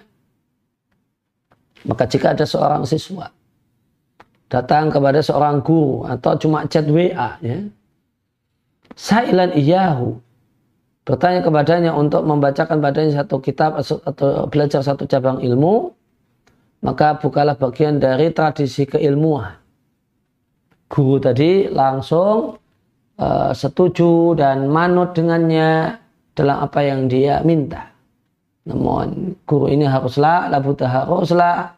[1.83, 3.27] Maka jika ada seorang siswa
[4.53, 7.57] datang kepada seorang guru atau cuma chat WA ya.
[8.93, 10.21] Sailan iyahu
[11.03, 15.91] bertanya kepadanya untuk membacakan padanya satu kitab atau belajar satu cabang ilmu
[16.85, 19.62] maka bukalah bagian dari tradisi keilmuan
[20.93, 22.53] guru tadi langsung
[23.17, 25.97] uh, setuju dan manut dengannya
[26.37, 27.89] dalam apa yang dia minta.
[28.69, 31.73] Namun guru ini haruslah, labuta haruslah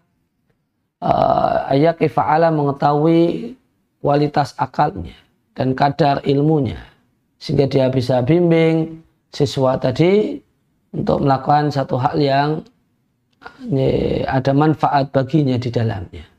[1.00, 3.56] uh, ayat fa'ala mengetahui
[4.04, 5.16] kualitas akalnya
[5.56, 6.78] dan kadar ilmunya.
[7.40, 9.00] Sehingga dia bisa bimbing
[9.32, 10.44] siswa tadi
[10.92, 12.50] untuk melakukan satu hal yang
[14.26, 16.35] ada manfaat baginya di dalamnya.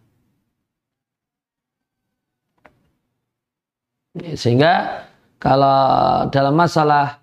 [4.17, 5.05] Sehingga
[5.37, 7.21] kalau dalam masalah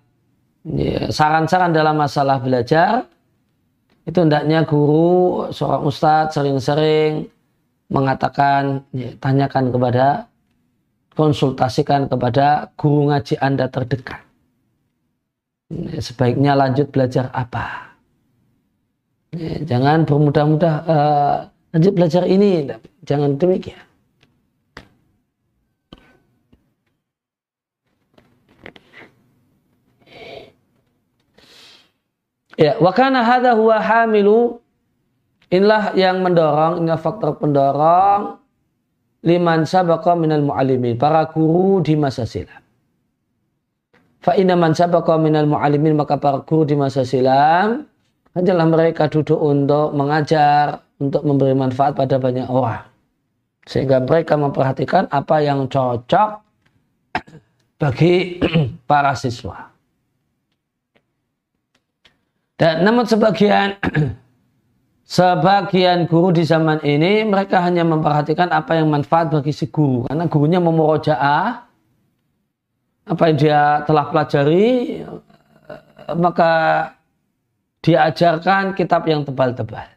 [1.10, 3.04] saran-saran dalam masalah belajar
[4.04, 7.28] itu hendaknya guru seorang ustadz sering-sering
[7.88, 10.28] mengatakan ya, tanyakan kepada
[11.12, 14.20] konsultasikan kepada guru ngaji anda terdekat.
[15.72, 17.96] Ya, sebaiknya lanjut belajar apa?
[19.32, 21.36] Ya, jangan bermudah-mudah uh,
[21.74, 22.70] lanjut belajar ini
[23.02, 23.82] jangan demikian
[32.54, 34.62] Ya, wa kana hadha huwa hamilu
[35.50, 38.38] inilah yang mendorong, inilah faktor pendorong
[39.24, 42.62] liman sabaqa minal mu'alimin, para guru di masa silam.
[44.22, 47.88] Fa inna man sabaqa minal mu'alimin, maka para guru di masa silam,
[48.38, 52.86] hanyalah mereka duduk untuk mengajar, untuk memberi manfaat pada banyak orang.
[53.64, 56.30] Sehingga mereka memperhatikan apa yang cocok
[57.82, 58.38] bagi
[58.90, 59.73] para siswa.
[62.54, 63.74] Dan namun sebagian
[65.16, 70.06] sebagian guru di zaman ini mereka hanya memperhatikan apa yang manfaat bagi si guru.
[70.06, 71.48] Karena gurunya memurojaah
[73.04, 75.02] apa yang dia telah pelajari
[76.16, 76.52] maka
[77.84, 79.92] diajarkan kitab yang tebal-tebal.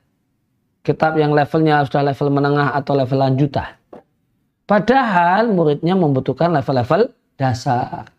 [0.84, 3.76] Kitab yang levelnya sudah level menengah atau level lanjutan.
[4.68, 8.12] Padahal muridnya membutuhkan level-level dasar.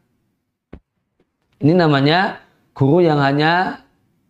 [1.60, 2.40] Ini namanya
[2.72, 3.84] guru yang hanya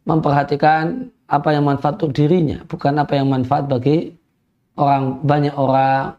[0.09, 4.17] memperhatikan apa yang manfaat untuk dirinya, bukan apa yang manfaat bagi
[4.81, 6.17] orang banyak orang.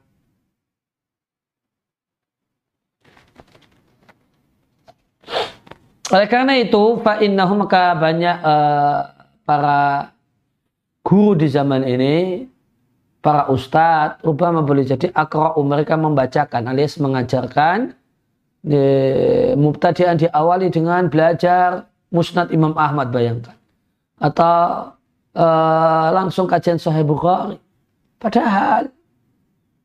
[6.09, 8.97] Oleh karena itu, fa'innahu maka banyak uh,
[9.45, 10.13] para
[11.01, 12.45] guru di zaman ini,
[13.21, 17.93] para ustadz, Obama boleh jadi akra'u mereka membacakan alias mengajarkan
[18.61, 18.85] di,
[19.53, 23.58] mubtadian diawali dengan belajar musnad Imam Ahmad bayangkan
[24.19, 24.91] atau
[25.33, 27.57] uh, langsung kajian Sahih Bukhari.
[28.19, 28.91] Padahal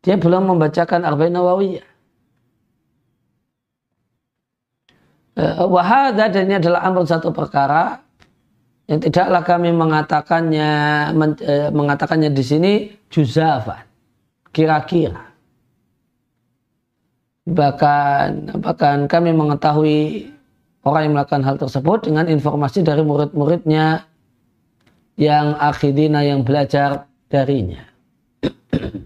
[0.03, 1.87] dia belum membacakan Arba'in Nawawiyah.
[5.35, 7.99] Uh, Wahada dan ini adalah amr satu perkara
[8.87, 10.70] yang tidaklah kami mengatakannya
[11.11, 12.72] men, uh, mengatakannya di sini
[13.11, 13.82] juzafan
[14.55, 15.35] kira-kira
[17.45, 20.30] bahkan bahkan kami mengetahui
[20.87, 24.07] orang yang melakukan hal tersebut dengan informasi dari murid-muridnya
[25.15, 27.87] yang akhidina yang belajar darinya.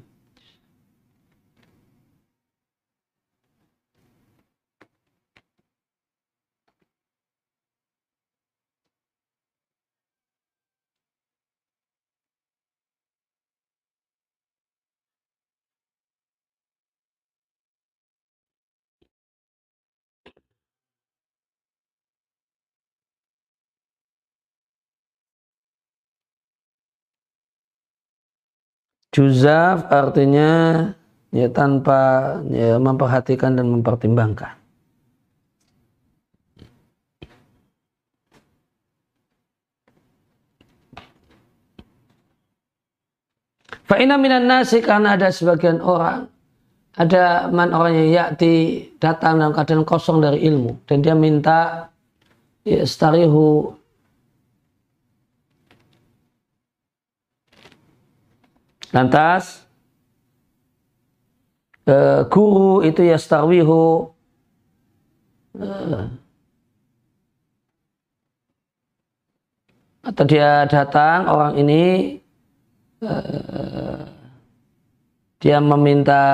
[29.09, 30.51] Juzaf artinya
[31.33, 34.59] ya tanpa ya, memperhatikan dan mempertimbangkan.
[43.89, 46.29] Fa'ina minan nasi karena ada sebagian orang
[46.99, 51.89] ada man orang yang yakti datang dalam keadaan kosong dari ilmu dan dia minta
[52.67, 53.78] ya, starihu
[58.89, 59.69] Lantas
[61.85, 64.09] uh, guru itu ya starwihu
[65.61, 66.09] uh,
[70.09, 71.83] atau dia datang orang ini
[73.05, 74.09] uh,
[75.37, 76.25] dia meminta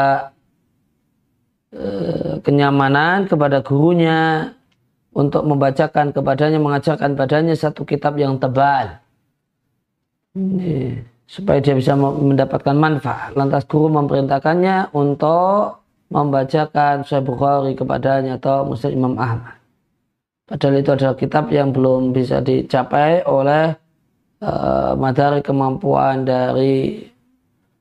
[1.74, 4.54] uh, kenyamanan kepada gurunya
[5.10, 8.98] untuk membacakan kepadanya mengajarkan padanya satu kitab yang tebal.
[10.34, 13.32] Ini supaya dia bisa mendapatkan manfaat.
[13.34, 15.80] Lantas guru memerintahkannya untuk
[16.12, 19.56] membacakan Sahih Bukhari kepadanya atau Muslim Imam Ahmad.
[20.44, 23.72] Padahal itu adalah kitab yang belum bisa dicapai oleh
[24.44, 27.08] uh, materi kemampuan dari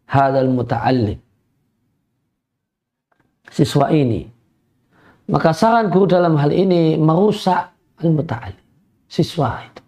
[0.08, 1.20] hadal muta'allim.
[3.52, 4.26] Siswa ini.
[5.28, 7.70] Maka saran guru dalam hal ini merusak
[8.00, 8.64] al-muta'allim.
[9.12, 9.83] Siswa itu.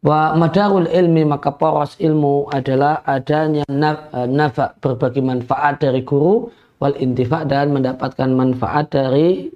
[0.00, 6.48] Wa madarul ilmi maka poros ilmu adalah adanya eh, nafa berbagi manfaat dari guru
[6.80, 9.52] wal intifa dan mendapatkan manfaat dari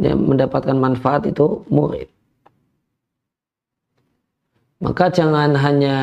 [0.00, 2.08] ya, mendapatkan manfaat itu murid.
[4.76, 5.96] Maka jangan hanya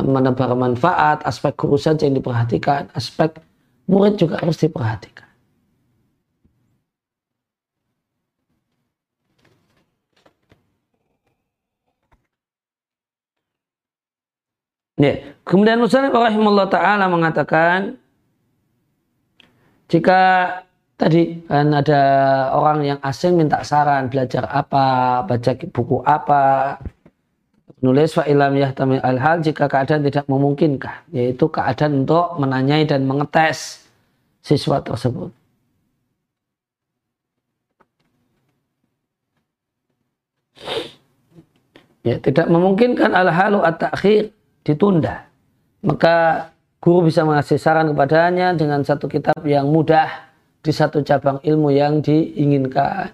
[0.00, 3.36] menebar manfaat, aspek guru saja yang diperhatikan, aspek
[3.84, 5.23] murid juga harus diperhatikan.
[14.94, 15.34] Ya.
[15.42, 17.98] Kemudian Muslim rahimahullah ta'ala mengatakan
[19.90, 20.20] jika
[20.94, 22.02] tadi kan ada
[22.54, 26.78] orang yang asing minta saran belajar apa, baca buku apa,
[27.82, 33.84] nulis fa'ilam yahtamil al-hal jika keadaan tidak memungkinkan, yaitu keadaan untuk menanyai dan mengetes
[34.46, 35.34] siswa tersebut.
[42.04, 44.30] Ya, tidak memungkinkan al-halu at-takhir
[44.64, 45.28] ditunda.
[45.84, 46.48] Maka
[46.80, 50.32] guru bisa mengasih saran kepadanya dengan satu kitab yang mudah
[50.64, 53.12] di satu cabang ilmu yang diinginkan.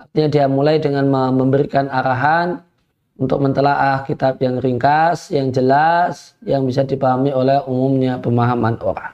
[0.00, 1.06] Artinya dia mulai dengan
[1.36, 2.64] memberikan arahan
[3.20, 9.12] untuk mentelaah kitab yang ringkas, yang jelas, yang bisa dipahami oleh umumnya pemahaman orang.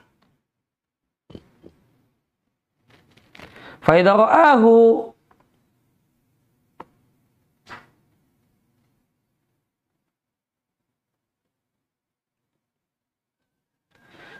[3.82, 4.74] Faidaro'ahu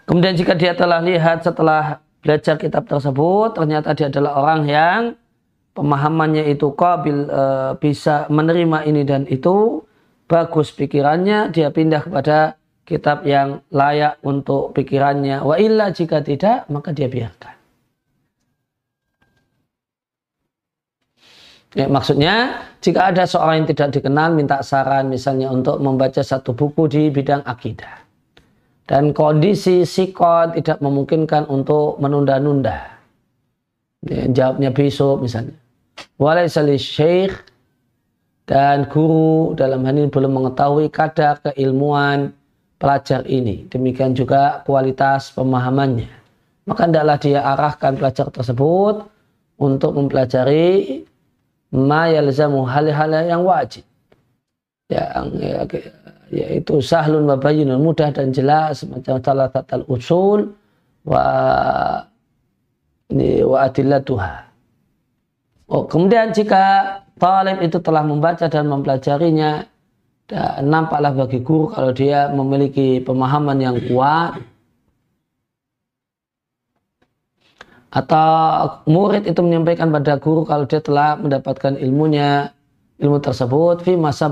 [0.07, 5.01] Kemudian jika dia telah lihat setelah belajar kitab tersebut, ternyata dia adalah orang yang
[5.75, 7.43] pemahamannya itu kabil e,
[7.83, 9.83] bisa menerima ini dan itu,
[10.31, 12.55] bagus pikirannya, dia pindah kepada
[12.87, 15.43] kitab yang layak untuk pikirannya.
[15.43, 17.59] Wa illa jika tidak, maka dia biarkan.
[21.75, 26.89] Ya, maksudnya jika ada seorang yang tidak dikenal minta saran misalnya untuk membaca satu buku
[26.89, 28.06] di bidang akidah
[28.87, 32.97] dan kondisi sikot tidak memungkinkan untuk menunda-nunda.
[34.07, 35.59] Ya, jawabnya besok misalnya.
[36.17, 37.35] Walaisali syekh
[38.47, 42.31] dan guru dalam hal ini belum mengetahui kadar keilmuan
[42.79, 43.67] pelajar ini.
[43.67, 46.07] Demikian juga kualitas pemahamannya.
[46.67, 49.07] Maka hendaklah dia arahkan pelajar tersebut
[49.59, 51.03] untuk mempelajari
[51.75, 53.83] ma yalzamu hal-hal yang wajib.
[54.87, 55.63] Yang ya,
[56.31, 60.55] yaitu sahlun wa bayinun mudah dan jelas macam tatal usul
[61.07, 61.25] wa
[63.11, 64.35] ini wa adillatuha.
[65.71, 69.67] Oh, kemudian jika talib itu telah membaca dan mempelajarinya
[70.27, 74.43] dan nampaklah bagi guru kalau dia memiliki pemahaman yang kuat
[77.95, 82.51] atau murid itu menyampaikan pada guru kalau dia telah mendapatkan ilmunya
[82.99, 84.29] ilmu tersebut fi masa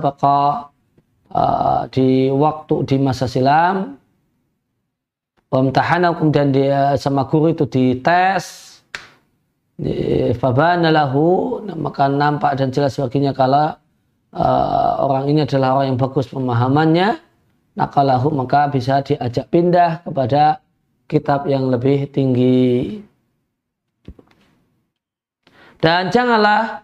[1.35, 3.99] uh, di waktu di masa silam
[5.55, 8.75] Wamtahana kemudian dia sama guru itu dites
[10.39, 13.75] Fabana lahu maka nampak dan jelas baginya kalau
[14.35, 17.19] uh, orang ini adalah orang yang bagus pemahamannya
[17.75, 20.63] nakalahu maka bisa diajak pindah kepada
[21.11, 23.03] kitab yang lebih tinggi.
[25.83, 26.81] Dan janganlah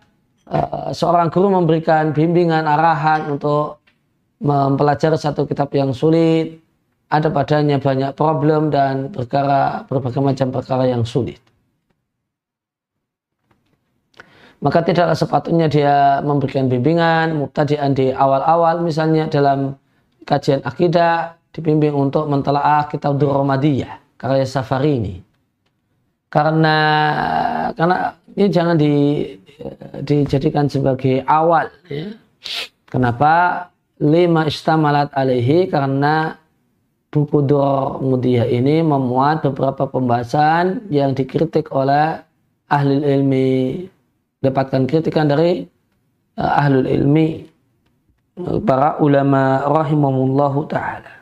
[0.51, 3.80] uh, seorang guru memberikan bimbingan arahan untuk
[4.41, 6.59] mempelajari satu kitab yang sulit
[7.13, 11.43] ada padanya banyak problem dan perkara berbagai macam perkara yang sulit.
[14.61, 19.73] Maka tidaklah sepatutnya dia memberikan bimbingan mubtadi'an di awal-awal misalnya dalam
[20.29, 25.15] kajian akidah dibimbing untuk mentelaah kitab Durromadiyah karya Safari ini.
[26.31, 26.77] Karena
[27.75, 28.95] karena ini jangan di,
[30.05, 32.15] dijadikan sebagai awal ya.
[32.87, 33.67] Kenapa?
[34.01, 36.41] Lima istamalat alaihi karena
[37.13, 42.25] buku Duror Mudiyah ini memuat beberapa pembahasan yang dikritik oleh
[42.73, 43.85] ahli ilmi.
[44.41, 45.69] Dapatkan kritikan dari
[46.41, 47.29] uh, ahli ilmi
[48.65, 51.21] para ulama rahimahullahu taala.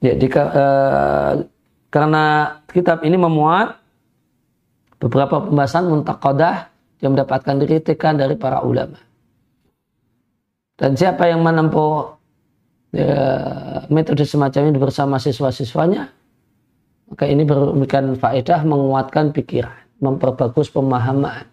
[0.00, 1.44] Ya, uh,
[1.92, 2.24] karena
[2.72, 3.81] kitab ini memuat
[5.02, 6.70] beberapa pembahasan muntaqadah
[7.02, 9.02] yang mendapatkan kritikan dari para ulama.
[10.78, 12.14] Dan siapa yang menempuh
[12.94, 13.18] ya,
[13.90, 16.06] metode semacam ini bersama siswa-siswanya,
[17.10, 21.50] maka ini memberikan faedah menguatkan pikiran, memperbagus pemahaman,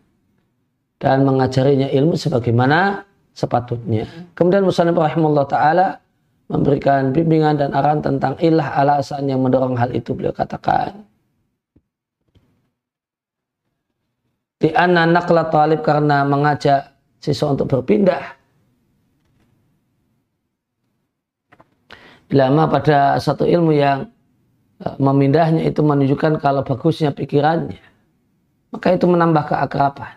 [1.02, 3.02] dan mengajarinya ilmu sebagaimana
[3.34, 4.06] sepatutnya.
[4.38, 5.88] Kemudian Muslim rahimahullah ta'ala
[6.54, 11.09] memberikan bimbingan dan arahan tentang ilah alasan yang mendorong hal itu beliau katakan
[14.60, 16.92] di anak talib karena mengajak
[17.24, 18.36] siswa untuk berpindah.
[22.30, 24.06] Lama pada satu ilmu yang
[24.78, 27.82] e, memindahnya itu menunjukkan kalau bagusnya pikirannya.
[28.70, 30.14] Maka itu menambah keakraban.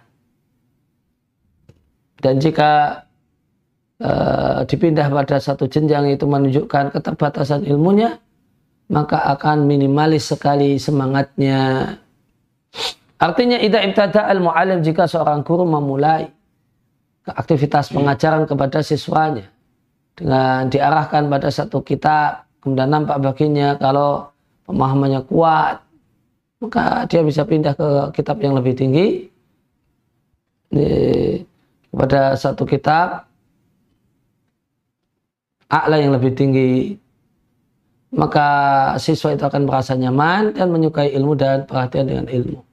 [2.20, 3.00] Dan jika
[3.96, 4.10] e,
[4.68, 8.20] dipindah pada satu jenjang itu menunjukkan keterbatasan ilmunya
[8.92, 11.88] maka akan minimalis sekali semangatnya
[13.22, 16.26] Artinya idza ibtada al muallim jika seorang guru memulai
[17.22, 19.46] aktivitas pengajaran kepada siswanya
[20.18, 24.26] dengan diarahkan pada satu kitab kemudian nampak baginya kalau
[24.66, 25.86] pemahamannya kuat
[26.58, 29.30] maka dia bisa pindah ke kitab yang lebih tinggi.
[31.92, 33.28] Kepada satu kitab
[35.68, 36.96] a'la yang lebih tinggi
[38.10, 38.48] maka
[38.98, 42.71] siswa itu akan merasa nyaman dan menyukai ilmu dan perhatian dengan ilmu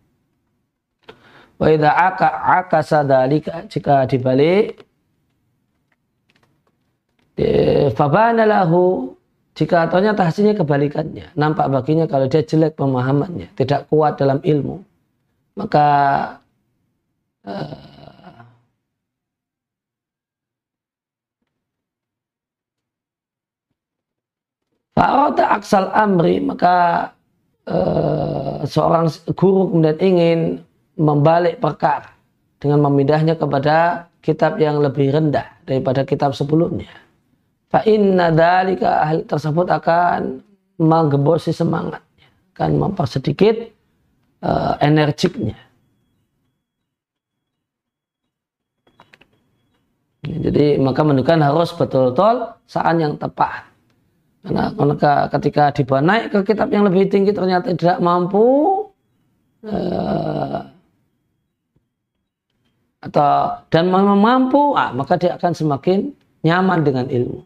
[1.60, 2.30] Wa idza aka
[2.64, 4.80] akasa dalika jika dibalik
[7.96, 9.16] fabana lahu
[9.56, 14.84] jika ternyata hasilnya kebalikannya nampak baginya kalau dia jelek pemahamannya tidak kuat dalam ilmu
[15.60, 15.88] maka
[17.44, 18.00] uh,
[25.00, 27.08] Fa'arata aksal amri maka
[27.72, 30.40] uh, seorang guru kemudian ingin
[31.00, 32.12] membalik perkara
[32.60, 36.92] dengan memindahnya kepada kitab yang lebih rendah daripada kitab sebelumnya.
[37.72, 40.44] Fa inna dalika hal tersebut akan
[40.76, 43.72] menggembosi semangatnya, akan mempersedikit
[44.44, 45.56] uh, energiknya.
[50.20, 53.72] Jadi maka menunjukkan harus betul-betul saat yang tepat.
[54.44, 54.72] Karena
[55.32, 58.88] ketika dibawa naik ke kitab yang lebih tinggi ternyata tidak mampu,
[59.64, 60.60] uh,
[63.00, 66.12] atau dan mampu, ah, maka dia akan semakin
[66.44, 67.40] nyaman dengan ilmu.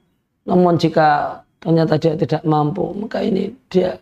[0.49, 4.01] Namun jika ternyata dia tidak mampu, maka ini dia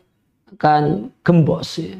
[0.56, 1.96] akan gembos ya.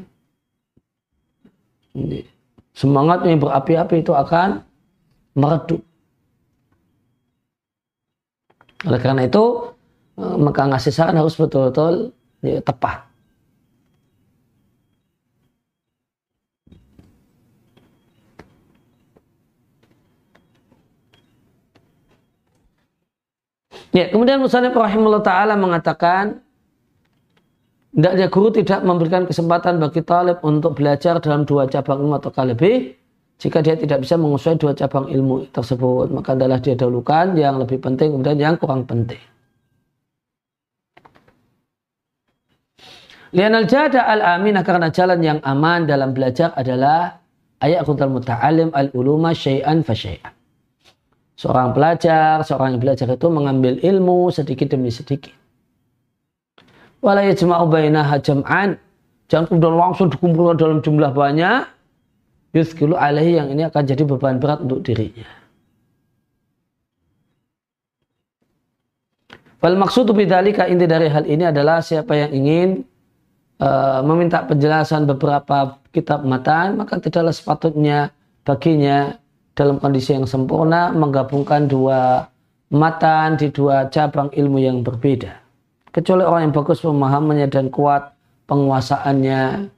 [1.92, 2.24] Ini.
[2.72, 4.64] Yang berapi-api itu akan
[5.36, 5.84] meredup.
[8.88, 9.44] Oleh karena itu,
[10.16, 13.11] eh, maka ngasih saran harus betul-betul ya, tepat.
[23.92, 26.40] Ya, kemudian Musannif rahimahullah taala mengatakan
[27.92, 32.96] hendaknya guru tidak memberikan kesempatan bagi talib untuk belajar dalam dua cabang ilmu atau lebih
[33.36, 37.84] jika dia tidak bisa menguasai dua cabang ilmu tersebut maka adalah dia dahulukan yang lebih
[37.84, 39.20] penting kemudian yang kurang penting
[43.32, 47.16] Lianal jada al-aminah karena jalan yang aman dalam belajar adalah
[47.64, 49.96] ayat kuntal muta'alim al-uluma syai'an fa.
[51.36, 55.32] Seorang pelajar, seorang yang belajar itu mengambil ilmu sedikit demi sedikit.
[57.02, 58.78] Wala yajma'u bainaha jam'an.
[59.26, 61.66] Jangan kemudian langsung dikumpulkan dalam jumlah banyak.
[62.52, 65.24] Yuthkilu alaihi yang ini akan jadi beban berat untuk dirinya.
[69.62, 72.68] Wal maksud bidzalika inti dari hal ini adalah siapa yang ingin
[73.62, 78.10] uh, meminta penjelasan beberapa kitab matan maka tidaklah sepatutnya
[78.42, 79.21] baginya
[79.52, 82.24] dalam kondisi yang sempurna menggabungkan dua
[82.72, 85.36] matan di dua cabang ilmu yang berbeda.
[85.92, 88.16] Kecuali orang yang bagus pemahamannya dan kuat
[88.48, 89.68] penguasaannya.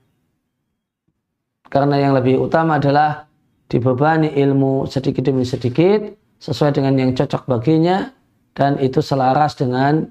[1.66, 3.26] Karena yang lebih utama adalah
[3.66, 6.06] dibebani ilmu sedikit demi sedikit
[6.38, 8.14] sesuai dengan yang cocok baginya
[8.54, 10.06] dan itu selaras dengan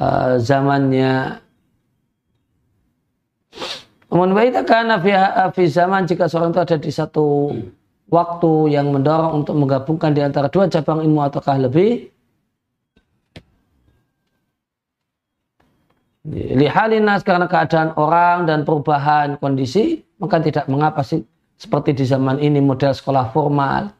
[0.00, 1.44] uh, zamannya.
[4.08, 4.96] Namun baik karena
[5.52, 7.50] fi zaman jika seorang itu ada di satu
[8.14, 12.14] waktu yang mendorong untuk menggabungkan di antara dua cabang ilmu ataukah lebih?
[16.30, 21.20] Lihalinas karena keadaan orang dan perubahan kondisi maka tidak mengapa sih
[21.60, 23.92] seperti di zaman ini model sekolah formal.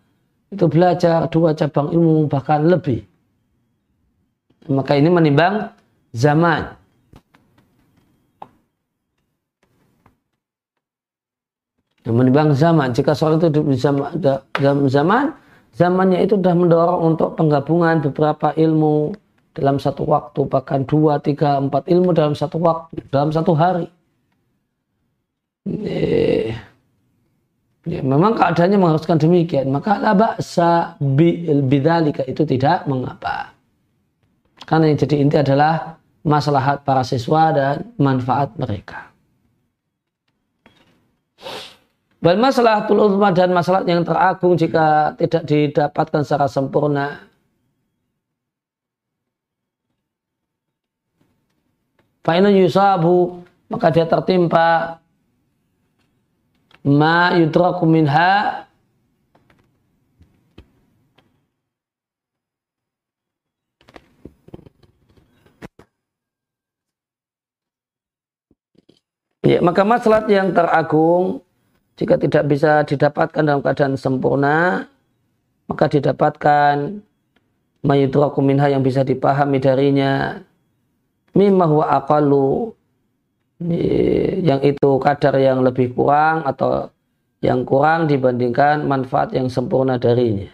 [0.49, 3.03] Itu belajar dua cabang ilmu bahkan lebih.
[4.71, 5.75] Maka ini menimbang
[6.15, 6.84] zaman.
[12.05, 12.93] Menimbang zaman.
[12.93, 13.81] Jika seorang itu di
[14.61, 15.33] dalam zaman,
[15.73, 19.17] zamannya itu sudah mendorong untuk penggabungan beberapa ilmu
[19.57, 23.89] dalam satu waktu, bahkan dua, tiga, empat ilmu dalam satu waktu, dalam satu hari.
[25.65, 26.53] Eh,
[27.89, 29.73] ya, memang keadaannya mengharuskan demikian.
[29.73, 31.01] Maka la ba'sa
[31.65, 33.57] bidalika itu tidak mengapa.
[34.69, 39.14] Karena yang jadi inti adalah maslahat para siswa dan manfaat mereka.
[42.25, 47.21] Dan masalah uzma dan masalah yang teragung jika tidak didapatkan secara sempurna.
[52.25, 54.97] Fa'ina yusabu maka dia tertimpa
[56.81, 58.65] ma yudraku minha
[69.45, 71.44] Ya, maka masalah yang teragung
[71.95, 74.87] jika tidak bisa didapatkan dalam keadaan sempurna,
[75.71, 77.01] maka didapatkan
[77.87, 80.43] mayudraku minha yang bisa dipahami darinya
[81.37, 82.75] mimma huwa aqallu
[84.43, 86.91] yang itu kadar yang lebih kurang atau
[87.45, 90.49] yang kurang dibandingkan manfaat yang sempurna darinya.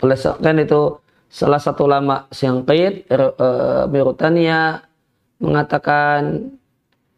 [0.00, 4.80] Oleh kan itu salah satu lama Syangqid uh, eh, Mirutania
[5.42, 6.52] mengatakan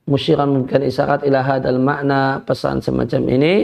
[0.08, 3.54] musyiran memberikan isyarat ila hadal makna pesan semacam ini.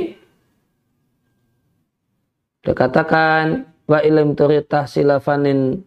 [2.61, 5.85] Dia katakan wa ilim turitah silafanin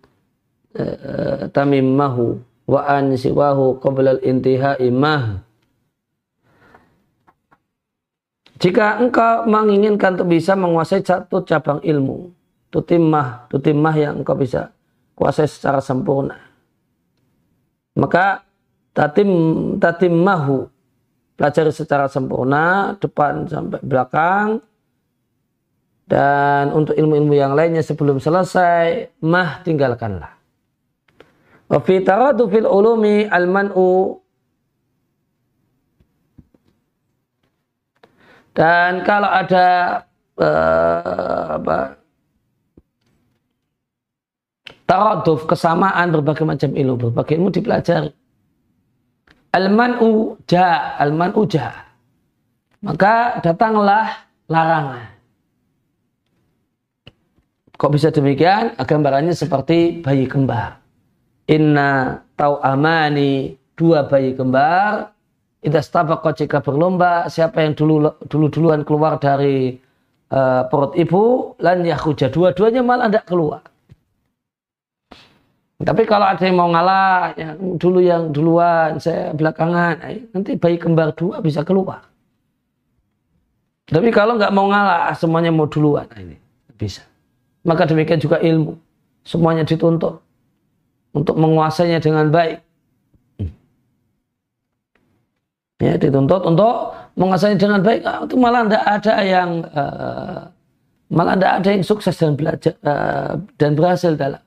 [0.78, 2.38] uh, tamimmahu
[2.68, 5.40] wa an siwahu qabla al-intiha imah
[8.58, 12.30] jika engkau menginginkan untuk bisa menguasai satu cabang ilmu
[12.70, 14.76] tutimah tutimah yang engkau bisa
[15.16, 16.36] kuasai secara sempurna
[17.96, 18.44] maka
[18.98, 19.30] tatim
[19.78, 20.66] tatim mahu.
[21.38, 24.58] Pelajari secara sempurna depan sampai belakang.
[26.10, 30.34] Dan untuk ilmu-ilmu yang lainnya sebelum selesai mah tinggalkanlah.
[31.68, 34.24] Wa fi fil ulumi al man'u
[38.56, 39.68] dan kalau ada
[40.40, 41.78] uh, apa
[44.88, 48.10] taraduf kesamaan berbagai macam ilmu berbagai ilmu dipelajari
[49.56, 51.72] Al-man'u ja, al-man'u ja.
[52.84, 55.18] Maka datanglah larangan.
[57.78, 58.74] Kok bisa demikian?
[58.74, 60.82] Gambarannya seperti bayi kembar.
[61.48, 65.14] Inna tau amani dua bayi kembar.
[65.62, 69.74] Ida kau jika berlomba, siapa yang dulu dulu duluan keluar dari
[70.30, 73.62] uh, perut ibu, lan yakuja dua-duanya malah tidak keluar.
[75.78, 80.82] Tapi kalau ada yang mau ngalah, yang dulu yang duluan, saya belakangan, eh, nanti bayi
[80.82, 82.02] kembar dua bisa keluar.
[83.86, 86.34] Tapi kalau nggak mau ngalah, semuanya mau duluan, nah, ini
[86.82, 87.06] bisa.
[87.62, 88.74] Maka demikian juga ilmu,
[89.22, 90.18] semuanya dituntut
[91.14, 92.58] untuk menguasainya dengan baik.
[95.78, 98.02] Ya, dituntut untuk menguasainya dengan baik.
[98.02, 100.42] Ah, itu malah tidak ada yang uh,
[101.14, 104.42] malah tidak ada yang sukses dan belajar uh, dan berhasil dalam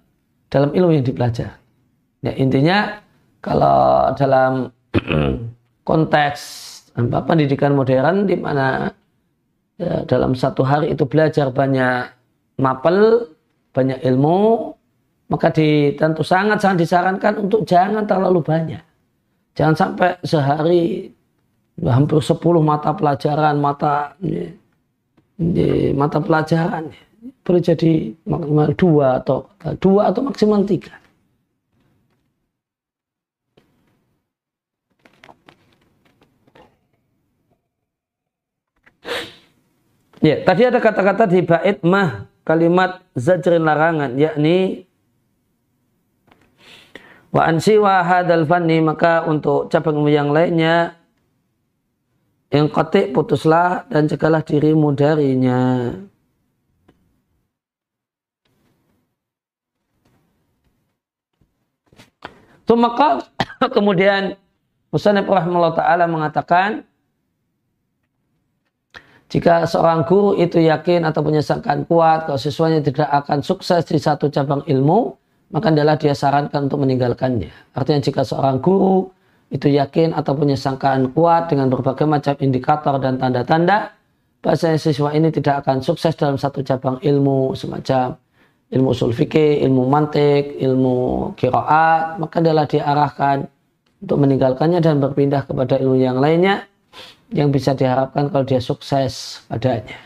[0.50, 1.54] dalam ilmu yang dipelajari.
[2.20, 3.00] Ya, intinya
[3.40, 4.68] kalau dalam
[5.88, 6.40] konteks
[6.98, 8.92] apa, pendidikan modern di mana
[9.80, 12.12] ya, dalam satu hari itu belajar banyak
[12.60, 13.30] mapel,
[13.72, 14.74] banyak ilmu,
[15.32, 18.82] maka di, tentu sangat sangat disarankan untuk jangan terlalu banyak.
[19.56, 21.08] Jangan sampai sehari
[21.80, 24.52] hampir 10 mata pelajaran, mata ini,
[25.40, 29.38] ini, mata pelajaran boleh jadi maksimal dua atau
[29.76, 30.96] dua atau maksimal tiga.
[40.20, 44.84] Ya, tadi ada kata-kata di bait mah kalimat zajrin larangan yakni
[47.32, 50.92] wa ansi wa hadal fanni maka untuk cabang yang lainnya
[52.52, 55.94] yang kotik putuslah dan cegahlah dirimu darinya.
[62.74, 63.24] Maka
[63.76, 64.36] kemudian
[64.90, 66.82] Musanib rahimahullah ta'ala mengatakan
[69.30, 74.02] jika seorang guru itu yakin atau punya sangkaan kuat kalau siswanya tidak akan sukses di
[74.02, 75.14] satu cabang ilmu,
[75.54, 77.46] maka adalah dia sarankan untuk meninggalkannya.
[77.78, 79.06] Artinya jika seorang guru
[79.54, 83.94] itu yakin atau punya sangkaan kuat dengan berbagai macam indikator dan tanda-tanda,
[84.42, 88.18] bahasanya siswa ini tidak akan sukses dalam satu cabang ilmu semacam
[88.70, 93.50] ilmu usul fikih, ilmu mantik, ilmu kiraat, maka adalah diarahkan
[94.00, 96.64] untuk meninggalkannya dan berpindah kepada ilmu yang lainnya
[97.30, 99.98] yang bisa diharapkan kalau dia sukses padanya.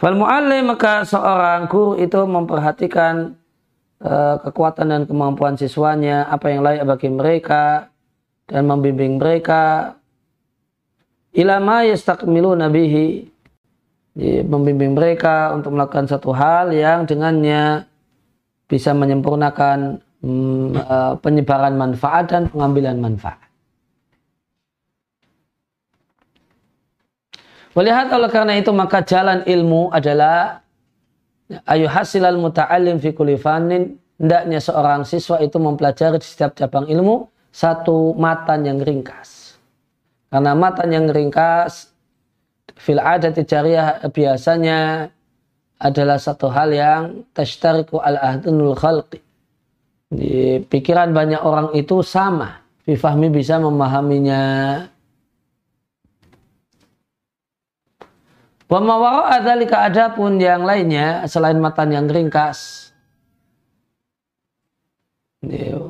[0.00, 3.36] Fal mu'allim maka seorang guru itu memperhatikan
[4.00, 7.92] uh, kekuatan dan kemampuan siswanya, apa yang layak bagi mereka
[8.48, 9.94] dan membimbing mereka
[11.36, 13.28] ilama yastakmilu nabihi
[14.44, 17.88] membimbing mereka untuk melakukan satu hal yang dengannya
[18.68, 23.40] bisa menyempurnakan mm, uh, penyebaran manfaat dan pengambilan manfaat.
[27.70, 30.60] Melihat oleh karena itu maka jalan ilmu adalah
[31.70, 37.30] ayu hasilal muta'alim fi kulli fannin hendaknya seorang siswa itu mempelajari di setiap cabang ilmu
[37.54, 39.54] satu matan yang ringkas.
[40.30, 41.89] Karena matan yang ringkas
[42.76, 45.10] fil adati jariyah biasanya
[45.80, 47.02] adalah satu hal yang
[47.32, 49.18] tashtariku al ahdunul khalqi.
[50.10, 52.60] Di pikiran banyak orang itu sama.
[52.84, 54.42] Fifahmi bisa memahaminya
[58.70, 62.94] Wa mawara adzalika adapun yang lainnya selain matan yang ringkas.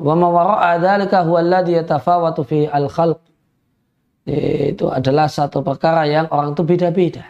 [0.01, 3.21] Wa mawara adzalika huwa alladhi yatafawatu fi al-khalq.
[4.25, 7.25] Itu adalah satu perkara yang orang itu beda-beda.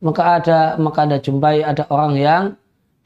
[0.00, 2.42] Maka ada maka ada jumpai ada orang yang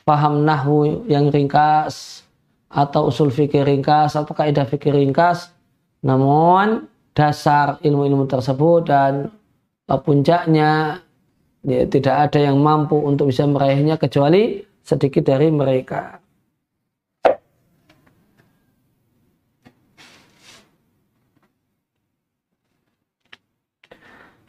[0.04, 2.22] paham nahwu yang ringkas
[2.68, 5.50] atau usul fikih ringkas atau kaidah fikih ringkas
[6.04, 6.84] namun
[7.16, 9.32] dasar ilmu-ilmu tersebut dan
[9.88, 11.00] puncaknya
[11.64, 16.20] ya, tidak ada yang mampu untuk bisa meraihnya kecuali sedikit dari mereka.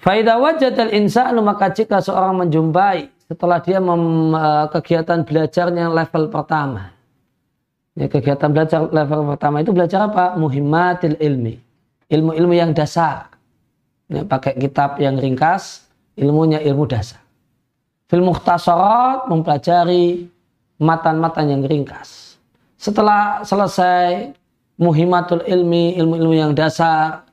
[0.05, 6.29] Faidah wajah dan insanu maka jika seorang menjumpai setelah dia mem, eh, kegiatan belajarnya level
[6.29, 6.93] pertama.
[7.97, 10.37] Ya, kegiatan belajar level pertama itu belajar apa?
[10.37, 11.57] Muhimmatil ilmi.
[12.05, 13.33] Ilmu-ilmu yang dasar.
[14.05, 17.25] Ya, pakai kitab yang ringkas, ilmunya ilmu dasar.
[18.05, 20.29] Fil mukhtasarat mempelajari
[20.77, 22.37] matan-matan yang ringkas.
[22.77, 24.37] Setelah selesai
[24.77, 27.24] muhimatul ilmi, ilmu-ilmu yang dasar,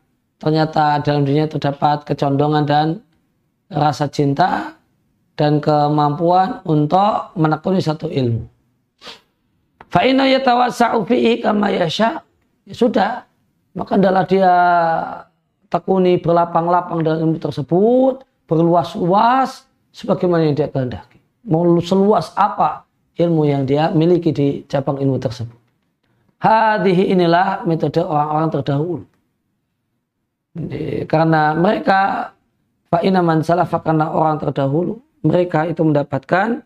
[0.42, 2.86] ternyata dalam dirinya terdapat kecondongan dan
[3.70, 4.74] rasa cinta
[5.38, 8.50] dan kemampuan untuk menekuni satu ilmu.
[9.86, 12.26] Fa'inna yatawassa'u fi'i kama yasha.
[12.66, 13.10] Ya sudah,
[13.78, 14.52] maka adalah dia
[15.70, 19.64] tekuni berlapang-lapang dalam ilmu tersebut berluas-luas
[19.94, 21.22] sebagaimana yang dia kehendaki.
[21.46, 22.84] Mau seluas apa
[23.16, 25.58] ilmu yang dia miliki di cabang ilmu tersebut.
[26.42, 29.06] Hadihi inilah metode orang-orang terdahulu.
[31.08, 32.32] Karena mereka
[32.92, 36.60] fa'ina man salafa karena orang terdahulu mereka itu mendapatkan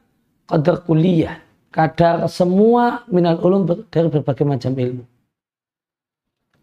[0.46, 1.38] kadar kuliah,
[1.70, 5.04] kadar semua minal ulum dari berbagai macam ilmu.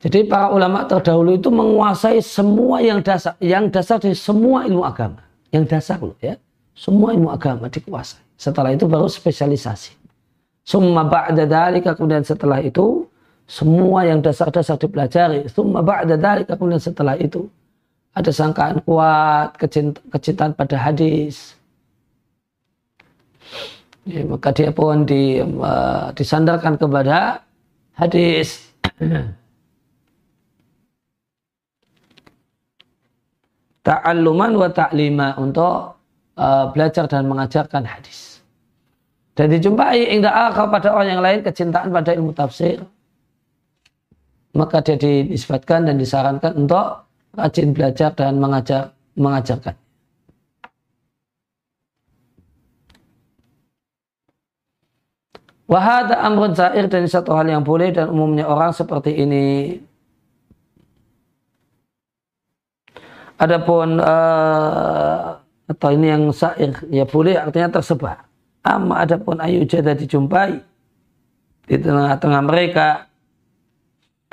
[0.04, 5.24] Jadi para ulama terdahulu itu menguasai semua yang dasar, yang dasar dari semua ilmu agama.
[5.48, 6.36] Yang dasar loh ya.
[6.76, 8.20] Semua ilmu agama dikuasai.
[8.36, 9.96] Setelah itu baru spesialisasi.
[10.68, 13.08] Summa ba'da dalika kemudian setelah itu
[13.54, 15.46] semua yang dasar-dasar dipelajari.
[15.46, 17.46] Summa ba'da dalika kemudian setelah itu
[18.18, 19.54] ada sangkaan kuat,
[20.10, 21.54] kecintaan pada hadis.
[24.10, 27.46] Ya, maka dia pun di, uh, disandarkan kepada
[27.94, 28.74] hadis.
[33.84, 36.00] ta'alluman wa ta'lima untuk
[36.40, 38.42] uh, belajar dan mengajarkan hadis.
[39.38, 42.82] Dan dijumpai indah akal pada orang yang lain kecintaan pada ilmu tafsir.
[44.54, 49.74] Maka dia dinisbatkan dan disarankan untuk rajin belajar dan mengajar mengajarkan.
[55.64, 59.80] Wahada amrun zair dan satu hal yang boleh dan umumnya orang seperti ini.
[63.42, 68.30] Adapun uh, atau ini yang sair ya boleh artinya tersebar.
[68.62, 70.62] Amma adapun ayu jada dijumpai
[71.66, 73.10] di tengah-tengah mereka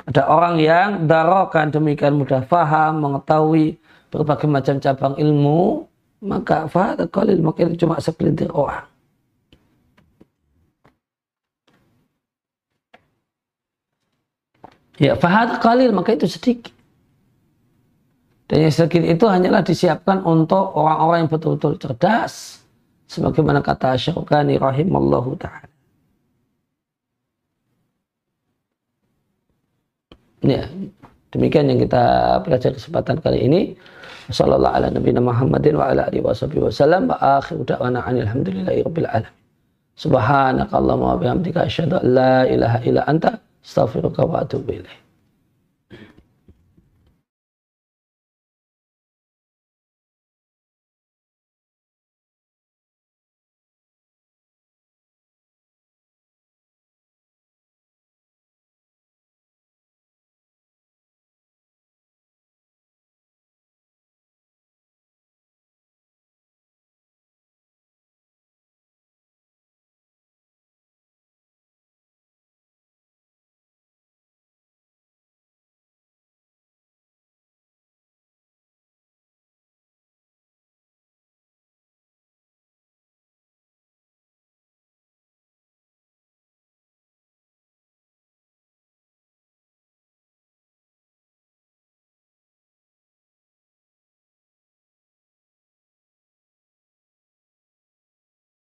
[0.09, 3.77] ada orang yang darokan demikian mudah faham, mengetahui
[4.09, 5.85] berbagai macam cabang ilmu,
[6.21, 8.85] maka fahad qalil itu cuma segelintir orang.
[15.01, 16.73] Ya fahad qalil maka itu sedikit.
[18.45, 22.59] Dan yang sedikit itu hanyalah disiapkan untuk orang-orang yang betul-betul cerdas
[23.07, 25.70] sebagaimana kata Syaukani rahimallahu taala.
[30.41, 30.65] Ya,
[31.29, 32.03] demikian yang kita
[32.41, 33.61] belajar kesempatan kali ini.
[34.31, 39.35] Sallallahu ala nabiyina Muhammadin wa ala alihi wasallam wa akhiru da'wana alhamdulillahi rabbil alamin.
[39.99, 45.00] Subhanakallahumma wa bihamdika asyhadu an la ilaha illa anta astaghfiruka wa atubu ilaik.